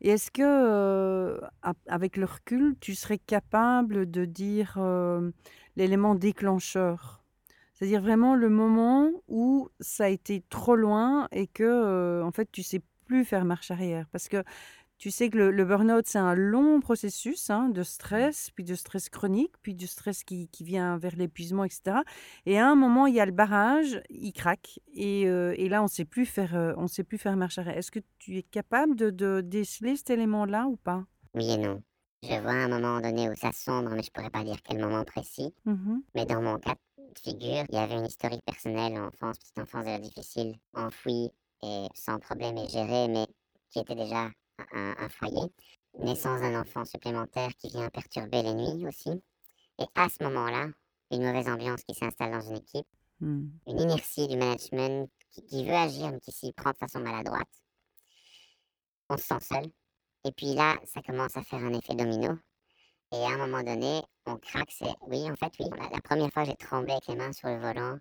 Et 0.00 0.10
est-ce 0.10 0.30
que, 0.30 0.42
euh, 0.42 1.38
avec 1.86 2.16
le 2.16 2.26
recul, 2.26 2.76
tu 2.80 2.94
serais 2.94 3.18
capable 3.18 4.10
de 4.10 4.24
dire 4.24 4.74
euh, 4.78 5.30
l'élément 5.76 6.14
déclencheur? 6.14 7.22
C'est-à-dire 7.74 8.00
vraiment 8.00 8.34
le 8.36 8.48
moment 8.48 9.10
où 9.28 9.68
ça 9.80 10.04
a 10.04 10.08
été 10.08 10.42
trop 10.48 10.76
loin 10.76 11.28
et 11.32 11.46
que, 11.46 11.64
euh, 11.64 12.24
en 12.24 12.30
fait, 12.30 12.48
tu 12.52 12.62
sais 12.62 12.82
plus 13.06 13.24
faire 13.24 13.44
marche 13.44 13.70
arrière 13.70 14.06
parce 14.12 14.28
que 14.28 14.42
tu 14.98 15.10
sais 15.10 15.28
que 15.30 15.38
le, 15.38 15.50
le 15.50 15.64
burn-out, 15.64 16.06
c'est 16.06 16.18
un 16.18 16.34
long 16.34 16.80
processus 16.80 17.50
hein, 17.50 17.68
de 17.68 17.82
stress, 17.82 18.50
puis 18.54 18.64
de 18.64 18.74
stress 18.74 19.08
chronique, 19.08 19.52
puis 19.62 19.74
du 19.74 19.86
stress 19.86 20.24
qui, 20.24 20.48
qui 20.48 20.64
vient 20.64 20.96
vers 20.98 21.16
l'épuisement, 21.16 21.64
etc. 21.64 21.98
Et 22.46 22.58
à 22.58 22.68
un 22.68 22.74
moment, 22.74 23.06
il 23.06 23.14
y 23.14 23.20
a 23.20 23.26
le 23.26 23.32
barrage, 23.32 24.00
il 24.10 24.32
craque, 24.32 24.80
et, 24.94 25.26
euh, 25.28 25.54
et 25.56 25.68
là, 25.68 25.80
on 25.80 25.84
ne 25.84 25.88
sait 25.88 26.04
plus 26.04 26.26
faire, 26.26 26.54
euh, 26.54 26.72
on 26.76 26.86
sait 26.86 27.04
plus 27.04 27.18
faire 27.18 27.36
marche 27.36 27.58
arrière. 27.58 27.76
Est-ce 27.76 27.90
que 27.90 28.00
tu 28.18 28.36
es 28.36 28.42
capable 28.42 28.96
de, 28.96 29.10
de 29.10 29.40
déceler 29.40 29.96
cet 29.96 30.10
élément-là 30.10 30.66
ou 30.66 30.76
pas? 30.76 31.04
Oui 31.34 31.50
et 31.50 31.56
non. 31.58 31.82
Je 32.22 32.40
vois 32.40 32.52
un 32.52 32.68
moment 32.68 33.00
donné 33.00 33.28
où 33.28 33.34
ça 33.36 33.52
sombre, 33.52 33.90
mais 33.90 34.02
je 34.02 34.10
pourrais 34.10 34.30
pas 34.30 34.44
dire 34.44 34.56
quel 34.62 34.78
moment 34.80 35.04
précis. 35.04 35.54
Mhm. 35.64 36.02
Mais 36.14 36.24
dans 36.24 36.40
mon 36.40 36.58
cas 36.58 36.76
de 36.98 37.18
figure, 37.18 37.64
il 37.68 37.74
y 37.74 37.78
avait 37.78 37.96
une 37.96 38.06
historique 38.06 38.44
personnelle, 38.46 38.98
enfance, 38.98 39.38
petite 39.38 39.58
enfance 39.58 39.84
déjà 39.84 39.98
difficile, 39.98 40.56
enfouie 40.74 41.30
et 41.62 41.86
sans 41.94 42.18
problème 42.18 42.56
et 42.56 42.68
gérée, 42.68 43.08
mais 43.08 43.26
qui 43.70 43.80
était 43.80 43.94
déjà 43.94 44.30
un, 44.72 44.94
un 44.98 45.08
foyer. 45.08 45.52
Naissance 45.98 46.40
d'un 46.40 46.60
enfant 46.60 46.84
supplémentaire 46.84 47.50
qui 47.56 47.68
vient 47.68 47.88
perturber 47.88 48.42
les 48.42 48.54
nuits 48.54 48.86
aussi. 48.86 49.10
Et 49.78 49.84
à 49.94 50.08
ce 50.08 50.22
moment-là, 50.24 50.68
une 51.10 51.24
mauvaise 51.24 51.48
ambiance 51.48 51.82
qui 51.84 51.94
s'installe 51.94 52.32
dans 52.32 52.40
une 52.40 52.56
équipe, 52.56 52.86
Hmm. 53.20 53.46
une 53.68 53.80
inertie 53.80 54.26
du 54.26 54.36
management 54.36 55.08
qui, 55.30 55.44
qui 55.46 55.64
veut 55.64 55.72
agir 55.72 56.10
mais 56.10 56.18
qui 56.18 56.32
s'y 56.32 56.52
prend 56.52 56.72
de 56.72 56.76
façon 56.76 56.98
maladroite. 56.98 57.48
On 59.08 59.16
se 59.16 59.22
sent 59.24 59.40
seul. 59.40 59.66
Et 60.24 60.32
puis 60.32 60.54
là, 60.54 60.76
ça 60.84 61.00
commence 61.00 61.36
à 61.36 61.42
faire 61.42 61.60
un 61.60 61.72
effet 61.74 61.94
domino. 61.94 62.36
Et 63.12 63.16
à 63.16 63.28
un 63.28 63.36
moment 63.36 63.62
donné, 63.62 64.02
on 64.26 64.36
craque. 64.36 64.72
C'est 64.72 64.92
oui, 65.06 65.30
en 65.30 65.36
fait, 65.36 65.52
oui. 65.60 65.66
La, 65.78 65.88
la 65.90 66.00
première 66.00 66.30
fois, 66.32 66.42
j'ai 66.44 66.56
tremblé 66.56 66.92
avec 66.92 67.06
les 67.06 67.14
mains 67.14 67.32
sur 67.32 67.48
le 67.48 67.58
volant. 67.60 67.98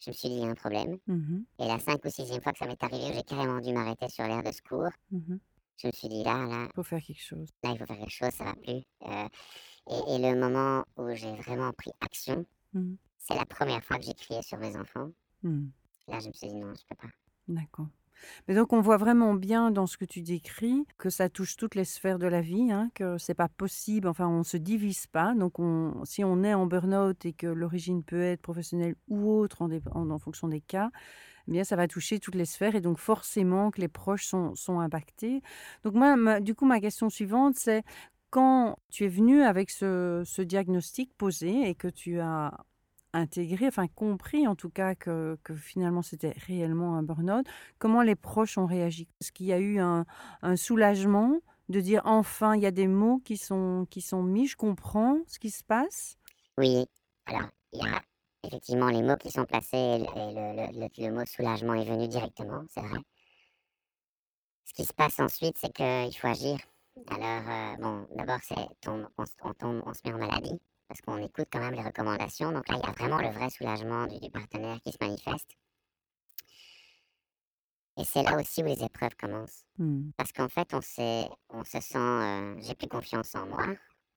Je 0.00 0.10
me 0.10 0.14
suis 0.14 0.28
dit, 0.28 0.34
il 0.34 0.40
y 0.42 0.44
a 0.44 0.48
un 0.48 0.54
problème. 0.54 0.98
Mhm. 1.06 1.44
Et 1.60 1.66
la 1.66 1.78
cinq 1.78 2.04
ou 2.04 2.10
sixième 2.10 2.42
fois 2.42 2.52
que 2.52 2.58
ça 2.58 2.66
m'est 2.66 2.82
arrivé, 2.82 3.14
j'ai 3.14 3.22
carrément 3.22 3.60
dû 3.60 3.72
m'arrêter 3.72 4.08
sur 4.08 4.26
l'air 4.26 4.42
de 4.42 4.50
secours. 4.50 4.90
Mhm. 5.12 5.38
Je 5.76 5.88
me 5.88 5.92
suis 5.92 6.08
dit, 6.08 6.22
là, 6.24 6.46
là, 6.46 6.68
faut 6.74 6.82
faire 6.82 7.02
quelque 7.02 7.22
chose. 7.22 7.48
là, 7.62 7.70
il 7.72 7.78
faut 7.78 7.86
faire 7.86 7.98
quelque 7.98 8.10
chose, 8.10 8.30
ça 8.30 8.44
va 8.44 8.54
plus. 8.54 8.82
Euh, 9.02 9.28
et, 9.90 10.14
et 10.14 10.18
le 10.18 10.38
moment 10.38 10.84
où 10.96 11.08
j'ai 11.14 11.34
vraiment 11.36 11.72
pris 11.72 11.90
action, 12.00 12.46
Mhm. 12.72 12.96
c'est 13.18 13.34
la 13.34 13.46
première 13.46 13.82
fois 13.84 13.96
que 13.98 14.04
j'ai 14.04 14.14
crié 14.14 14.42
sur 14.42 14.58
mes 14.58 14.76
enfants. 14.76 15.10
Hmm. 15.42 15.66
Là, 16.08 16.18
je 16.20 16.28
me 16.28 16.32
suis 16.32 16.48
dit, 16.48 16.54
non, 16.54 16.74
je 16.74 16.82
peux 16.88 16.94
pas. 16.96 17.12
D'accord. 17.48 17.86
Mais 18.48 18.54
donc 18.54 18.72
on 18.72 18.80
voit 18.80 18.96
vraiment 18.96 19.34
bien 19.34 19.70
dans 19.70 19.86
ce 19.86 19.96
que 19.98 20.04
tu 20.06 20.22
décris 20.22 20.86
que 20.98 21.10
ça 21.10 21.28
touche 21.28 21.56
toutes 21.56 21.74
les 21.74 21.84
sphères 21.84 22.18
de 22.18 22.26
la 22.26 22.40
vie, 22.40 22.72
hein, 22.72 22.90
que 22.94 23.18
c'est 23.18 23.34
pas 23.34 23.48
possible, 23.48 24.08
enfin 24.08 24.26
on 24.26 24.42
se 24.42 24.56
divise 24.56 25.06
pas. 25.06 25.34
Donc 25.34 25.58
on, 25.58 26.02
si 26.04 26.24
on 26.24 26.42
est 26.42 26.54
en 26.54 26.66
burn-out 26.66 27.24
et 27.26 27.32
que 27.34 27.46
l'origine 27.46 28.02
peut 28.04 28.22
être 28.22 28.40
professionnelle 28.42 28.96
ou 29.08 29.30
autre 29.30 29.62
en, 29.62 29.70
en 30.10 30.18
fonction 30.18 30.48
des 30.48 30.60
cas, 30.62 30.90
bien 31.48 31.64
ça 31.64 31.76
va 31.76 31.88
toucher 31.88 32.18
toutes 32.18 32.34
les 32.34 32.44
sphères 32.44 32.74
et 32.74 32.80
donc 32.80 32.98
forcément 32.98 33.70
que 33.70 33.80
les 33.80 33.88
proches 33.88 34.26
sont, 34.26 34.80
impactés. 34.80 35.42
Donc 35.84 35.94
moi, 35.94 36.16
ma- 36.16 36.40
du 36.40 36.54
coup, 36.54 36.66
ma 36.66 36.80
question 36.80 37.08
suivante, 37.08 37.54
c'est 37.56 37.82
quand 38.30 38.76
tu 38.90 39.04
es 39.04 39.08
venu 39.08 39.42
avec 39.42 39.70
ce, 39.70 40.42
diagnostic 40.42 41.12
posé 41.16 41.68
et 41.68 41.74
que 41.74 41.88
tu 41.88 42.20
as 42.20 42.52
intégré, 43.12 43.66
enfin 43.66 43.86
compris 43.86 44.46
en 44.46 44.54
tout 44.54 44.68
cas 44.68 44.94
que, 44.94 45.38
finalement 45.54 46.02
c'était 46.02 46.34
réellement 46.46 46.96
un 46.96 47.02
burn-out, 47.02 47.46
comment 47.78 48.02
les 48.02 48.14
proches 48.14 48.58
ont 48.58 48.66
réagi? 48.66 49.08
Est-ce 49.20 49.32
qu'il 49.32 49.46
y 49.46 49.52
a 49.52 49.58
eu 49.58 49.78
un, 49.78 50.04
un 50.42 50.56
soulagement 50.56 51.40
de 51.68 51.80
dire 51.80 52.02
enfin 52.04 52.54
il 52.56 52.62
y 52.62 52.66
a 52.66 52.70
des 52.70 52.88
mots 52.88 53.20
qui 53.24 53.38
sont, 53.38 53.86
qui 53.88 54.02
sont 54.02 54.22
mis, 54.22 54.46
je 54.46 54.56
comprends 54.56 55.18
ce 55.26 55.38
qui 55.38 55.50
se 55.50 55.64
passe? 55.64 56.18
Oui, 56.58 56.86
alors, 57.26 57.48
il 57.72 57.82
y 57.82 57.86
a 57.86 58.02
effectivement 58.46 58.88
les 58.88 59.02
mots 59.02 59.16
qui 59.16 59.30
sont 59.30 59.44
placés 59.44 59.76
et 59.76 59.98
le, 59.98 60.04
et 60.04 60.32
le- 60.34 60.72
le- 60.72 60.80
le- 60.80 61.08
le 61.08 61.12
mot 61.14 61.26
soulagement 61.26 61.74
est 61.74 61.84
venu 61.84 62.08
directement, 62.08 62.64
c'est 62.68 62.80
vrai. 62.80 62.98
Ce 64.64 64.72
qui 64.74 64.84
se 64.84 64.92
passe 64.92 65.20
ensuite, 65.20 65.56
c'est 65.58 65.72
qu'il 65.72 66.16
faut 66.18 66.28
agir. 66.28 66.58
Alors, 67.10 67.48
euh, 67.48 67.76
bon, 67.76 68.06
d'abord, 68.16 68.38
on, 68.86 69.06
on 69.42 69.54
tombe, 69.54 69.82
on 69.86 69.94
se 69.94 70.00
met 70.04 70.14
en 70.14 70.18
maladie 70.18 70.58
parce 70.88 71.00
qu'on 71.00 71.18
écoute 71.18 71.48
quand 71.50 71.60
même 71.60 71.74
les 71.74 71.82
recommandations. 71.82 72.52
Donc 72.52 72.68
là, 72.68 72.76
il 72.76 72.86
y 72.86 72.88
a 72.88 72.92
vraiment 72.92 73.18
le 73.18 73.28
vrai 73.30 73.50
soulagement 73.50 74.06
du, 74.06 74.18
du 74.18 74.30
partenaire 74.30 74.80
qui 74.82 74.92
se 74.92 74.98
manifeste. 75.00 75.50
Et 77.98 78.04
c'est 78.04 78.22
là 78.22 78.36
aussi 78.38 78.62
où 78.62 78.66
les 78.66 78.82
épreuves 78.82 79.14
commencent. 79.16 79.64
Hmm. 79.78 80.10
Parce 80.16 80.32
qu'en 80.32 80.48
fait, 80.48 80.74
on, 80.74 80.80
on 81.50 81.64
se 81.64 81.80
sent, 81.80 81.96
euh, 81.98 82.56
j'ai 82.60 82.74
plus 82.74 82.88
confiance 82.88 83.34
en 83.34 83.46
moi, 83.46 83.66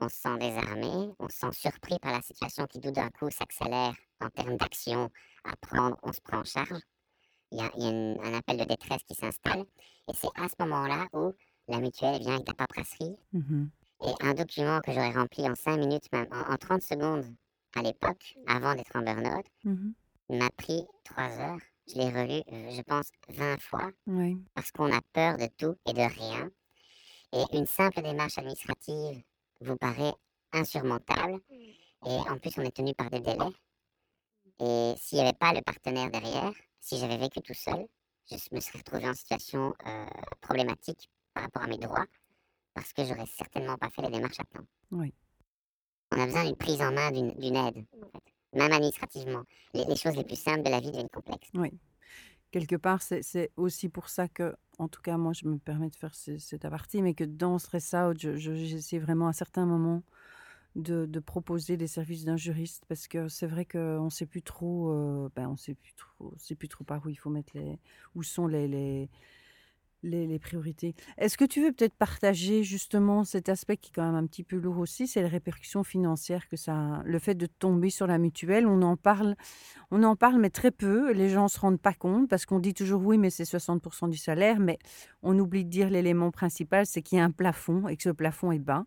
on 0.01 0.09
se 0.09 0.15
sent 0.15 0.37
désarmé, 0.37 1.11
on 1.19 1.29
se 1.29 1.37
sent 1.37 1.51
surpris 1.53 1.99
par 1.99 2.11
la 2.11 2.21
situation 2.21 2.65
qui 2.67 2.79
tout 2.79 2.91
d'un 2.91 3.09
coup 3.09 3.29
s'accélère 3.29 3.95
en 4.21 4.29
termes 4.29 4.57
d'action 4.57 5.09
à 5.43 5.55
prendre, 5.57 5.97
on 6.03 6.11
se 6.13 6.21
prend 6.21 6.39
en 6.39 6.43
charge. 6.43 6.81
Il 7.51 7.57
y 7.57 7.61
a, 7.61 7.71
il 7.77 7.83
y 7.83 7.87
a 7.87 7.89
une- 7.89 8.19
un 8.23 8.33
appel 8.37 8.57
de 8.57 8.63
détresse 8.65 9.03
qui 9.03 9.15
s'installe. 9.15 9.65
Et 10.07 10.13
c'est 10.13 10.27
à 10.35 10.47
ce 10.47 10.55
moment-là 10.59 11.07
où 11.13 11.33
la 11.67 11.79
mutuelle 11.79 12.19
vient 12.19 12.35
avec 12.35 12.47
la 12.47 12.53
paperasserie 12.53 13.15
Mhm. 13.33 13.69
et 14.03 14.13
un 14.25 14.33
document 14.33 14.79
que 14.81 14.91
j'aurais 14.91 15.11
rempli 15.11 15.49
en 15.49 15.55
5 15.55 15.77
minutes, 15.77 16.11
même 16.11 16.27
en, 16.31 16.53
en 16.53 16.57
30 16.57 16.81
secondes 16.81 17.25
à 17.75 17.81
l'époque, 17.81 18.35
avant 18.47 18.75
d'être 18.75 18.95
en 18.95 19.01
burn-out, 19.01 19.45
Mhm. 19.63 19.93
m'a 20.29 20.49
pris 20.57 20.85
3 21.03 21.29
heures. 21.39 21.59
Je 21.87 21.95
l'ai 21.95 22.09
relu, 22.09 22.41
euh, 22.51 22.71
je 22.71 22.81
pense, 22.83 23.09
20 23.29 23.59
fois 23.59 23.89
Oui. 24.05 24.37
parce 24.53 24.71
qu'on 24.71 24.91
a 24.91 25.01
peur 25.13 25.37
de 25.37 25.47
tout 25.57 25.75
et 25.87 25.93
de 25.93 26.01
rien. 26.01 26.49
Et 27.33 27.57
une 27.57 27.65
simple 27.65 28.01
démarche 28.01 28.37
administrative 28.37 29.23
vous 29.61 29.75
paraît 29.77 30.13
insurmontable. 30.53 31.39
Et 32.05 32.15
en 32.29 32.37
plus, 32.37 32.51
on 32.57 32.61
est 32.61 32.75
tenu 32.75 32.93
par 32.93 33.09
des 33.09 33.19
délais. 33.19 33.37
Et 34.59 34.93
s'il 34.97 35.17
n'y 35.17 35.23
avait 35.23 35.37
pas 35.37 35.53
le 35.53 35.61
partenaire 35.61 36.09
derrière, 36.11 36.51
si 36.79 36.97
j'avais 36.97 37.17
vécu 37.17 37.41
tout 37.41 37.53
seul, 37.53 37.85
je 38.29 38.35
me 38.51 38.59
serais 38.59 38.79
retrouvé 38.79 39.07
en 39.07 39.13
situation 39.13 39.73
euh, 39.87 40.05
problématique 40.41 41.09
par 41.33 41.43
rapport 41.43 41.63
à 41.63 41.67
mes 41.67 41.77
droits, 41.77 42.05
parce 42.73 42.93
que 42.93 43.03
j'aurais 43.03 43.25
certainement 43.25 43.77
pas 43.77 43.89
fait 43.89 44.01
les 44.01 44.09
démarches 44.09 44.39
à 44.39 44.43
temps. 44.43 44.65
Oui. 44.91 45.13
On 46.11 46.19
a 46.21 46.25
besoin 46.25 46.45
d'une 46.45 46.55
prise 46.55 46.81
en 46.81 46.91
main, 46.91 47.11
d'une 47.11 47.29
aide, 47.55 47.85
en 48.01 48.09
fait. 48.09 48.33
même 48.53 48.71
administrativement. 48.71 49.43
Les, 49.73 49.85
les 49.85 49.95
choses 49.95 50.15
les 50.15 50.23
plus 50.23 50.39
simples 50.39 50.63
de 50.63 50.69
la 50.69 50.79
vie 50.79 50.87
deviennent 50.87 51.09
complexes. 51.09 51.49
Oui. 51.53 51.71
Quelque 52.51 52.75
part, 52.75 53.03
c'est 53.03 53.51
aussi 53.57 53.89
pour 53.89 54.09
ça 54.09 54.27
que, 54.27 54.55
en 54.79 54.87
tout 54.87 55.01
cas, 55.01 55.17
moi, 55.17 55.33
je 55.33 55.45
me 55.45 55.59
permets 55.59 55.89
de 55.89 55.95
faire 55.95 56.15
ce- 56.15 56.39
cet 56.39 56.65
aparté, 56.65 57.01
mais 57.03 57.13
que 57.13 57.23
dans 57.23 57.59
Stress 57.59 57.93
Out, 57.93 58.19
je- 58.19 58.37
je- 58.37 58.55
j'essaie 58.55 58.97
vraiment 58.97 59.27
à 59.27 59.33
certains 59.33 59.67
moments 59.67 60.01
de, 60.75 61.19
proposer 61.19 61.77
des 61.77 61.87
services 61.87 62.25
d'un 62.25 62.37
juriste 62.37 62.85
parce 62.87 63.07
que 63.07 63.27
c'est 63.27 63.47
vrai 63.47 63.65
qu'on 63.65 64.05
ne 64.05 64.09
sait 64.09 64.25
plus 64.25 64.41
trop, 64.41 64.91
euh, 64.91 65.29
ben, 65.35 65.49
on 65.49 65.57
sait 65.57 65.75
plus 65.75 65.93
trop, 65.93 66.31
on 66.33 66.37
sait 66.37 66.55
plus 66.55 66.69
trop 66.69 66.83
par 66.83 67.05
où 67.05 67.09
il 67.09 67.15
faut 67.15 67.29
mettre 67.29 67.51
les, 67.55 67.79
où 68.15 68.23
sont 68.23 68.47
les, 68.47 68.67
les, 68.67 69.09
les, 70.03 70.27
les 70.27 70.39
priorités. 70.39 70.95
Est-ce 71.17 71.37
que 71.37 71.45
tu 71.45 71.61
veux 71.61 71.71
peut-être 71.71 71.95
partager 71.95 72.63
justement 72.63 73.23
cet 73.23 73.49
aspect 73.49 73.77
qui 73.77 73.89
est 73.91 73.95
quand 73.95 74.05
même 74.05 74.15
un 74.15 74.25
petit 74.25 74.43
peu 74.43 74.57
lourd 74.57 74.77
aussi, 74.77 75.07
c'est 75.07 75.21
les 75.21 75.27
répercussions 75.27 75.83
financières 75.83 76.47
que 76.47 76.55
ça, 76.55 77.01
le 77.03 77.19
fait 77.19 77.35
de 77.35 77.45
tomber 77.45 77.89
sur 77.89 78.07
la 78.07 78.17
mutuelle, 78.17 78.65
on 78.65 78.81
en 78.81 78.95
parle, 78.95 79.35
on 79.91 80.03
en 80.03 80.15
parle 80.15 80.39
mais 80.39 80.49
très 80.49 80.71
peu, 80.71 81.11
les 81.11 81.29
gens 81.29 81.47
se 81.47 81.59
rendent 81.59 81.81
pas 81.81 81.93
compte 81.93 82.29
parce 82.29 82.45
qu'on 82.45 82.59
dit 82.59 82.73
toujours 82.73 83.05
oui 83.05 83.17
mais 83.17 83.29
c'est 83.29 83.43
60% 83.43 84.09
du 84.09 84.17
salaire, 84.17 84.59
mais 84.59 84.79
on 85.23 85.37
oublie 85.37 85.65
de 85.65 85.69
dire 85.69 85.89
l'élément 85.89 86.31
principal, 86.31 86.85
c'est 86.85 87.01
qu'il 87.01 87.17
y 87.17 87.21
a 87.21 87.25
un 87.25 87.31
plafond 87.31 87.87
et 87.87 87.97
que 87.97 88.03
ce 88.03 88.09
plafond 88.09 88.51
est 88.51 88.59
bas 88.59 88.85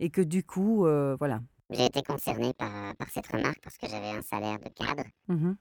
et 0.00 0.10
que 0.10 0.20
du 0.20 0.44
coup, 0.44 0.86
euh, 0.86 1.16
voilà. 1.18 1.40
J'ai 1.70 1.84
été 1.86 2.02
concernée 2.02 2.54
par, 2.54 2.96
par 2.96 3.10
cette 3.10 3.26
remarque 3.26 3.60
parce 3.62 3.76
que 3.76 3.86
j'avais 3.88 4.08
un 4.10 4.22
salaire 4.22 4.58
de 4.58 4.68
cadre 4.70 5.04
Mhm. 5.28 5.56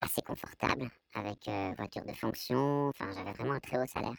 assez 0.00 0.22
confortable, 0.22 0.88
avec 1.14 1.48
euh, 1.48 1.72
voiture 1.76 2.04
de 2.04 2.12
fonction, 2.12 2.88
enfin 2.88 3.10
j'avais 3.12 3.32
vraiment 3.32 3.54
un 3.54 3.60
très 3.60 3.78
haut 3.82 3.86
salaire. 3.86 4.14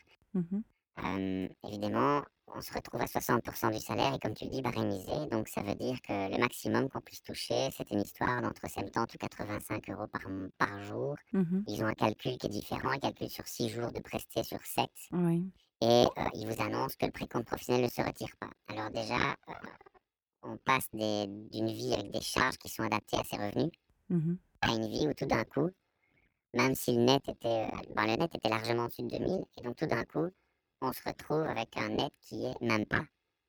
Euh, 1.01 1.47
évidemment, 1.65 2.23
on 2.53 2.59
se 2.61 2.73
retrouve 2.73 2.99
à 3.01 3.05
60% 3.05 3.71
du 3.71 3.79
salaire 3.79 4.13
et 4.13 4.19
comme 4.19 4.33
tu 4.33 4.45
dis, 4.49 4.61
barémisé, 4.61 5.27
donc 5.31 5.47
ça 5.47 5.61
veut 5.61 5.75
dire 5.75 6.01
que 6.01 6.11
le 6.33 6.37
maximum 6.39 6.89
qu'on 6.89 6.99
puisse 6.99 7.23
toucher, 7.23 7.69
c'est 7.71 7.89
une 7.91 8.01
histoire 8.01 8.41
d'entre 8.41 8.59
70 8.67 9.15
ou 9.15 9.17
85 9.17 9.89
euros 9.91 10.07
par, 10.57 10.83
jour. 10.83 11.15
Mhm. 11.31 11.63
Ils 11.67 11.83
ont 11.83 11.87
un 11.87 11.93
calcul 11.93 12.37
qui 12.37 12.47
est 12.47 12.49
différent, 12.49 12.91
ils 12.91 12.99
calculent 12.99 13.29
sur 13.29 13.47
6 13.47 13.69
jours 13.69 13.93
de 13.93 13.99
presté 14.01 14.43
sur 14.43 14.59
7 14.65 14.89
Oui. 15.13 15.49
Et 15.81 16.05
euh, 16.05 16.23
ils 16.33 16.47
vous 16.47 16.61
annoncent 16.61 16.95
que 16.99 17.05
le 17.05 17.11
précompte 17.11 17.45
professionnel 17.47 17.83
ne 17.83 17.89
se 17.89 18.01
retire 18.01 18.35
pas. 18.39 18.49
Alors 18.67 18.89
déjà, 18.91 19.31
euh, 19.49 19.53
on 20.43 20.57
passe 20.57 20.87
d'une 20.93 21.67
vie 21.67 21.93
avec 21.93 22.11
des 22.11 22.21
charges 22.21 22.57
qui 22.57 22.69
sont 22.69 22.83
adaptées 22.83 23.17
à 23.17 23.23
ses 23.23 23.37
revenus 23.37 23.71
Mhm. 24.09 24.37
à 24.61 24.71
une 24.73 24.87
vie 24.87 25.07
où 25.07 25.13
tout 25.13 25.27
d'un 25.27 25.43
coup, 25.43 25.69
même 26.55 26.73
si 26.73 26.95
le 26.95 27.01
net 27.03 27.21
était, 27.29 27.67
euh, 27.71 27.93
ben, 27.95 28.07
le 28.07 28.15
net 28.15 28.33
était 28.33 28.49
largement 28.49 28.85
au-dessus 28.85 29.03
de 29.03 29.09
2000, 29.19 29.45
et 29.57 29.61
donc 29.61 29.75
tout 29.75 29.85
d'un 29.85 30.03
coup, 30.03 30.27
on 30.81 30.91
se 30.91 31.01
retrouve 31.05 31.43
avec 31.43 31.77
un 31.77 31.89
net 31.89 32.11
qui 32.21 32.43
est 32.45 32.59
même 32.61 32.85
pas 32.87 33.03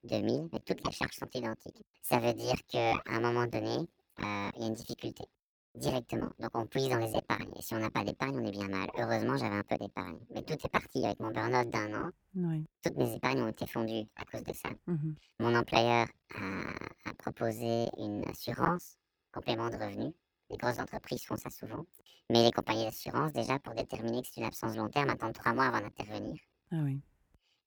2000, 0.05 0.49
mais 0.53 0.61
toutes 0.61 0.85
les 0.87 0.93
charges 0.93 1.17
sont 1.17 1.29
identiques. 1.35 1.83
Ça 2.03 2.19
veut 2.19 2.35
dire 2.35 2.57
qu'à 2.69 3.01
un 3.07 3.21
moment 3.21 3.47
donné, 3.47 3.77
euh, 3.79 4.51
il 4.57 4.61
y 4.61 4.65
a 4.65 4.67
une 4.67 4.75
difficulté 4.75 5.25
directement. 5.75 6.31
Donc 6.39 6.51
on 6.55 6.67
puise 6.67 6.89
dans 6.89 6.99
les 6.99 7.17
épargnes. 7.17 7.53
Et 7.57 7.63
si 7.63 7.75
on 7.75 7.79
n'a 7.79 7.91
pas 7.91 8.05
d'épargne, 8.05 8.39
on 8.39 8.47
est 8.47 8.51
bien 8.51 8.69
mal. 8.69 8.89
Heureusement, 8.99 9.37
j'avais 9.37 9.57
un 9.57 9.63
peu 9.63 9.77
d'épargne. 9.77 10.19
Mais 10.35 10.43
tout 10.43 10.55
est 10.55 10.69
parti 10.69 11.05
avec 11.05 11.21
mon 11.21 11.31
burn-out 11.31 11.71
d'un 11.71 11.95
an. 11.95 12.11
Oui. 12.35 12.67
Toutes 12.83 12.97
mes 12.97 13.15
épargnes 13.15 13.43
ont 13.43 13.49
été 13.49 13.67
fondues 13.67 14.09
à 14.17 14.25
cause 14.25 14.43
de 14.43 14.53
ça. 14.53 14.71
Mhm. 14.87 15.15
Mon 15.39 15.55
employeur 15.55 16.07
a, 16.35 17.11
a 17.11 17.15
proposé 17.15 17.87
une 17.99 18.25
assurance, 18.29 18.97
complément 19.33 19.71
de 19.71 19.77
revenu. 19.77 20.13
Les 20.51 20.57
grosses 20.57 20.81
entreprises 20.81 21.25
font 21.25 21.37
ça 21.37 21.51
souvent. 21.51 21.87
Mais 22.29 22.45
les 22.45 22.53
compagnies 22.53 22.85
d'assurance, 22.85 23.33
déjà, 23.33 23.59
pour 23.59 23.75
déterminer 23.75 24.23
que 24.23 24.29
c'est 24.29 24.41
une 24.41 24.47
absence 24.47 24.77
long 24.77 24.89
terme, 24.89 25.11
attendent 25.11 25.35
trois 25.35 25.53
mois 25.53 25.67
avant 25.67 25.81
d'intervenir. 25.81 26.37
Ah 26.73 26.77
oui. 26.83 27.01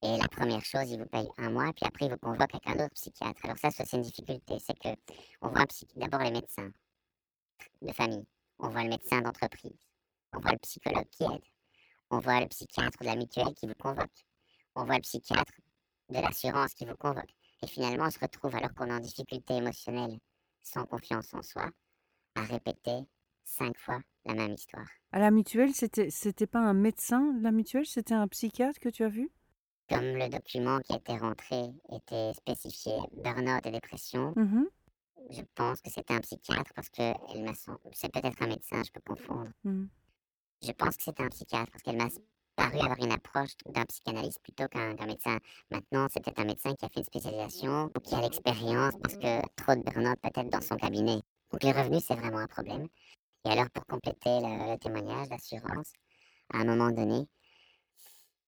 Et 0.01 0.17
la 0.17 0.27
première 0.27 0.63
chose, 0.65 0.91
il 0.91 0.99
vous 0.99 1.05
paye 1.05 1.29
un 1.37 1.49
mois, 1.49 1.71
puis 1.73 1.85
après, 1.85 2.07
il 2.07 2.11
vous 2.11 2.17
convoque 2.17 2.53
avec 2.53 2.67
un 2.67 2.83
autre 2.83 2.93
psychiatre. 2.93 3.39
Alors 3.45 3.57
ça, 3.57 3.69
c'est 3.71 3.89
une 3.93 4.01
difficulté. 4.01 4.57
C'est 4.59 4.77
que 4.77 4.89
on 5.41 5.47
voit 5.47 5.65
d'abord 5.95 6.19
les 6.19 6.31
médecins 6.31 6.71
de 7.81 7.91
famille, 7.93 8.25
on 8.59 8.69
voit 8.69 8.83
le 8.83 8.89
médecin 8.89 9.21
d'entreprise, 9.21 9.87
on 10.33 10.39
voit 10.39 10.51
le 10.51 10.59
psychologue 10.59 11.09
qui 11.11 11.23
aide, 11.23 11.43
on 12.09 12.19
voit 12.19 12.39
le 12.41 12.47
psychiatre 12.47 12.97
de 12.99 13.05
la 13.05 13.15
mutuelle 13.15 13.53
qui 13.55 13.67
vous 13.67 13.75
convoque, 13.75 14.25
on 14.75 14.83
voit 14.85 14.95
le 14.95 15.01
psychiatre 15.01 15.53
de 16.09 16.19
l'assurance 16.19 16.73
qui 16.73 16.85
vous 16.85 16.95
convoque. 16.95 17.33
Et 17.63 17.67
finalement, 17.67 18.05
on 18.05 18.11
se 18.11 18.19
retrouve, 18.19 18.55
alors 18.55 18.73
qu'on 18.73 18.87
est 18.87 18.93
en 18.93 18.99
difficulté 18.99 19.55
émotionnelle, 19.55 20.17
sans 20.61 20.85
confiance 20.85 21.33
en 21.33 21.41
soi, 21.41 21.69
à 22.35 22.41
répéter 22.41 23.05
cinq 23.45 23.77
fois 23.77 24.01
la 24.25 24.33
même 24.33 24.53
histoire. 24.53 24.87
À 25.11 25.19
la 25.19 25.31
mutuelle, 25.31 25.73
c'était 25.73 26.09
c'était 26.09 26.47
pas 26.47 26.59
un 26.59 26.73
médecin 26.73 27.33
de 27.33 27.43
la 27.43 27.51
mutuelle, 27.51 27.85
c'était 27.85 28.13
un 28.13 28.27
psychiatre 28.27 28.79
que 28.79 28.89
tu 28.89 29.03
as 29.03 29.09
vu? 29.09 29.31
Comme 29.89 30.15
le 30.17 30.29
document 30.29 30.79
qui 30.79 30.93
était 30.95 31.17
rentré 31.17 31.73
était 31.91 32.33
spécifié 32.33 32.93
burn-out 33.23 33.65
et 33.65 33.71
dépression, 33.71 34.33
Mmh 34.35 34.63
je 35.29 35.41
pense 35.55 35.81
que 35.81 35.89
c'était 35.89 36.13
un 36.13 36.19
psychiatre 36.19 36.71
parce 36.75 36.89
que 36.89 37.13
elle 37.33 37.43
m'a 37.43 37.53
c'est 37.93 38.11
peut-être 38.11 38.41
un 38.41 38.47
médecin, 38.47 38.81
je 38.83 38.91
peux 38.91 39.01
confondre. 39.01 39.49
Mmh. 39.63 39.85
Je 40.61 40.71
pense 40.71 40.97
que 40.97 41.03
c'était 41.03 41.23
un 41.23 41.29
psychiatre 41.29 41.71
parce 41.71 41.83
qu'elle 41.83 41.97
m'a 41.97 42.09
paru 42.55 42.79
avoir 42.79 42.99
une 42.99 43.11
approche 43.11 43.51
d'un 43.65 43.85
psychanalyste 43.85 44.39
plutôt 44.41 44.67
qu'un 44.67 44.93
médecin. 45.05 45.37
Maintenant, 45.71 46.07
c'est 46.11 46.23
peut-être 46.23 46.39
un 46.39 46.45
médecin 46.45 46.73
qui 46.75 46.85
a 46.85 46.89
fait 46.89 46.99
une 46.99 47.05
spécialisation 47.05 47.91
ou 47.95 47.99
qui 47.99 48.15
a 48.15 48.21
l'expérience 48.21 48.93
parce 49.01 49.15
que 49.15 49.41
trop 49.55 49.75
de 49.75 49.81
burn-out 49.81 50.19
peut-être 50.21 50.49
dans 50.49 50.61
son 50.61 50.75
cabinet. 50.75 51.21
Donc 51.51 51.63
les 51.63 51.71
revenus, 51.71 52.03
c'est 52.05 52.15
vraiment 52.15 52.39
un 52.39 52.47
problème. 52.47 52.87
Et 53.45 53.49
alors, 53.49 53.69
pour 53.71 53.85
compléter 53.85 54.39
le, 54.39 54.71
le 54.71 54.77
témoignage 54.77 55.29
d'assurance, 55.29 55.91
à 56.53 56.59
un 56.59 56.65
moment 56.65 56.91
donné, 56.91 57.27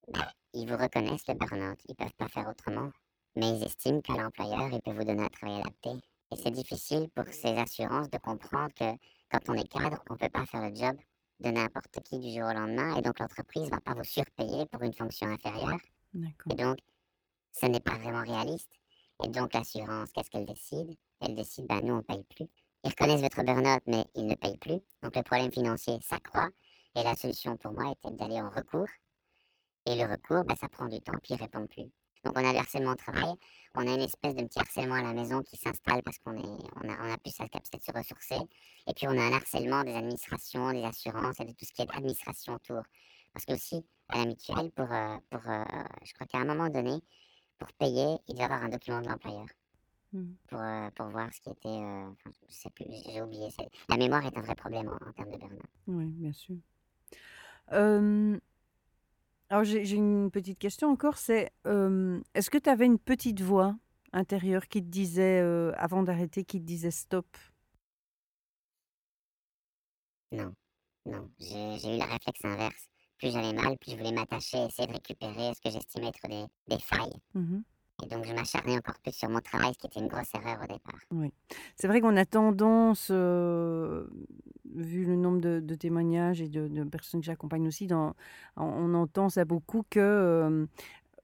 ben, 0.07 0.27
ils 0.53 0.69
vous 0.69 0.77
reconnaissent 0.77 1.27
le 1.27 1.33
burn-out. 1.33 1.79
Ils 1.89 1.95
peuvent 1.95 2.13
pas 2.17 2.29
faire 2.29 2.47
autrement. 2.47 2.91
Mais 3.35 3.57
ils 3.57 3.63
estiment 3.63 4.01
que 4.01 4.13
l'employeur, 4.13 4.69
il 4.71 4.81
peut 4.81 4.93
vous 4.93 5.03
donner 5.03 5.23
un 5.23 5.29
travail 5.29 5.59
adapté. 5.59 5.89
Et 6.31 6.35
c'est 6.37 6.51
difficile 6.51 7.09
pour 7.09 7.25
ces 7.27 7.55
assurances 7.57 8.09
de 8.09 8.17
comprendre 8.17 8.73
que 8.73 8.91
quand 9.29 9.49
on 9.49 9.53
est 9.53 9.67
cadre, 9.67 10.03
on 10.09 10.15
peut 10.17 10.29
pas 10.29 10.45
faire 10.45 10.69
le 10.69 10.75
job 10.75 10.97
de 11.39 11.49
n'importe 11.49 11.99
qui 12.03 12.19
du 12.19 12.29
jour 12.29 12.49
au 12.49 12.53
lendemain. 12.53 12.95
Et 12.95 13.01
donc, 13.01 13.19
l'entreprise 13.19 13.69
va 13.69 13.79
pas 13.79 13.93
vous 13.93 14.03
surpayer 14.03 14.65
pour 14.67 14.81
une 14.83 14.93
fonction 14.93 15.27
inférieure. 15.27 15.79
Et 16.49 16.55
donc, 16.55 16.77
ce 17.51 17.65
n'est 17.67 17.79
pas 17.79 17.97
vraiment 17.97 18.23
réaliste. 18.23 18.71
Et 19.23 19.29
donc, 19.29 19.53
l'assurance, 19.53 20.11
qu'est-ce 20.11 20.29
qu'elle 20.29 20.45
décide? 20.45 20.95
Elle 21.21 21.35
décide, 21.35 21.67
ben 21.67 21.81
nous, 21.83 21.93
on 21.93 21.97
ne 21.97 22.01
paye 22.01 22.23
plus. 22.23 22.47
Ils 22.83 22.89
reconnaissent 22.89 23.21
votre 23.21 23.43
burn-out, 23.43 23.81
mais 23.87 24.05
ils 24.15 24.27
ne 24.27 24.35
payent 24.35 24.57
plus. 24.57 24.79
Donc, 25.01 25.15
le 25.15 25.23
problème 25.23 25.51
financier 25.51 25.99
s'accroît. 26.01 26.49
Et 26.95 27.03
la 27.03 27.15
solution 27.15 27.57
pour 27.57 27.73
moi 27.73 27.91
était 27.91 28.15
d'aller 28.15 28.41
en 28.41 28.49
recours. 28.49 28.87
Et 29.85 29.95
le 29.95 30.09
recours, 30.09 30.43
ben, 30.45 30.55
ça 30.55 30.69
prend 30.69 30.87
du 30.87 30.99
temps, 31.01 31.17
puis 31.21 31.33
ils 31.33 31.41
répondent 31.41 31.69
plus. 31.69 31.91
Donc, 32.25 32.33
on 32.37 32.43
a 32.43 32.51
le 32.51 32.57
harcèlement 32.59 32.91
au 32.91 32.95
travail. 32.95 33.33
On 33.75 33.87
a 33.87 33.93
une 33.93 34.01
espèce 34.01 34.35
de 34.35 34.43
petit 34.43 34.59
harcèlement 34.59 34.95
à 34.95 35.01
la 35.01 35.13
maison 35.13 35.41
qui 35.43 35.55
s'installe 35.57 36.01
parce 36.03 36.17
qu'on 36.19 36.35
est, 36.35 36.63
on 36.83 36.89
a, 36.89 36.97
on 37.07 37.13
a 37.13 37.17
plus 37.17 37.31
sa 37.31 37.47
capacité 37.47 37.77
de 37.77 37.83
se 37.83 37.91
ressourcer. 37.91 38.39
Et 38.87 38.93
puis, 38.93 39.07
on 39.07 39.17
a 39.17 39.21
un 39.21 39.33
harcèlement 39.33 39.83
des 39.83 39.93
administrations, 39.95 40.71
des 40.73 40.83
assurances 40.83 41.39
et 41.39 41.45
de 41.45 41.51
tout 41.51 41.65
ce 41.65 41.71
qui 41.71 41.81
est 41.81 41.95
administration 41.95 42.55
autour. 42.55 42.81
Parce 43.33 43.45
que 43.45 43.53
aussi, 43.53 43.85
à 44.09 44.19
la 44.19 44.25
mutuelle, 44.25 44.71
pour, 44.71 44.91
euh, 44.91 45.17
pour 45.29 45.41
euh, 45.49 45.63
je 46.03 46.13
crois 46.13 46.27
qu'à 46.27 46.39
un 46.39 46.45
moment 46.45 46.69
donné, 46.69 47.01
pour 47.59 47.71
payer, 47.73 48.17
il 48.27 48.35
doit 48.35 48.45
avoir 48.45 48.63
un 48.63 48.69
document 48.69 49.01
de 49.01 49.07
l'employeur 49.07 49.45
Mmh. 50.13 50.35
pour, 50.47 50.59
euh, 50.61 50.89
pour 50.95 51.07
voir 51.07 51.33
ce 51.33 51.41
qui 51.41 51.49
était. 51.49 51.67
euh, 51.67 52.09
enfin, 52.09 52.31
je 52.47 52.53
sais 52.53 52.69
plus, 52.69 52.85
j'ai 53.05 53.21
oublié. 53.21 53.49
La 53.89 53.97
mémoire 53.97 54.25
est 54.25 54.37
un 54.37 54.41
vrai 54.41 54.55
problème 54.55 54.87
en, 54.87 55.09
en 55.09 55.11
termes 55.11 55.31
de 55.31 55.37
burn-out. 55.37 55.61
Oui, 55.87 56.05
bien 56.05 56.31
sûr. 56.31 56.55
Alors 59.49 59.63
j'ai 59.63 59.85
j'ai 59.85 59.95
une 59.97 60.31
petite 60.31 60.59
question 60.59 60.89
encore, 60.89 61.17
c'est, 61.17 61.51
hem, 61.65 62.23
est-ce 62.33 62.49
que 62.49 62.57
tu 62.57 62.69
avais 62.69 62.85
une 62.85 62.99
petite 62.99 63.41
voix 63.41 63.75
intérieure 64.13 64.67
qui 64.67 64.81
te 64.81 64.87
disait, 64.89 65.41
heu, 65.41 65.73
avant 65.77 66.03
d'arrêter, 66.03 66.43
qui 66.45 66.59
te 66.59 66.65
disait: 66.65 66.91
«Stop»? 66.91 67.27
Non, 70.31 70.53
non, 71.05 71.31
j'ai 71.39 71.79
j'ai 71.79 71.95
eu 71.95 71.99
le 71.99 72.05
réflexe 72.05 72.45
inverse. 72.45 72.89
Plus 73.17 73.31
j'avais 73.31 73.53
mal, 73.53 73.77
plus 73.79 73.91
je 73.93 73.97
voulais 73.97 74.11
m'attacher, 74.11 74.65
essayer 74.65 74.87
de 74.87 74.93
récupérer 74.93 75.53
ce 75.55 75.61
que 75.61 75.71
j'estimais 75.71 76.09
être 76.09 76.27
des, 76.29 76.45
des 76.67 76.79
failles. 76.81 77.21
Mmh 77.33 77.63
Et 78.03 78.07
donc, 78.07 78.25
je 78.25 78.33
m'acharnais 78.33 78.77
encore 78.77 78.99
plus 79.01 79.13
sur 79.13 79.29
mon 79.29 79.39
travail, 79.39 79.73
ce 79.73 79.79
qui 79.79 79.87
était 79.87 79.99
une 79.99 80.07
grosse 80.07 80.33
erreur 80.35 80.57
au 80.61 80.67
départ. 80.67 80.99
Oui. 81.11 81.31
C'est 81.75 81.87
vrai 81.87 82.01
qu'on 82.01 82.17
a 82.17 82.25
tendance, 82.25 83.09
heu, 83.11 84.09
vu 84.75 85.05
le 85.05 85.15
nombre 85.15 85.39
de 85.39 85.59
de 85.59 85.75
témoignages 85.75 86.41
et 86.41 86.49
de 86.49 86.67
de 86.67 86.83
personnes 86.83 87.21
que 87.21 87.25
j'accompagne 87.25 87.67
aussi 87.67 87.87
dans 87.87 88.13
on 88.57 88.93
entend 88.93 89.29
ça 89.29 89.45
beaucoup 89.45 89.83
que, 89.89 90.43
hem, 90.47 90.67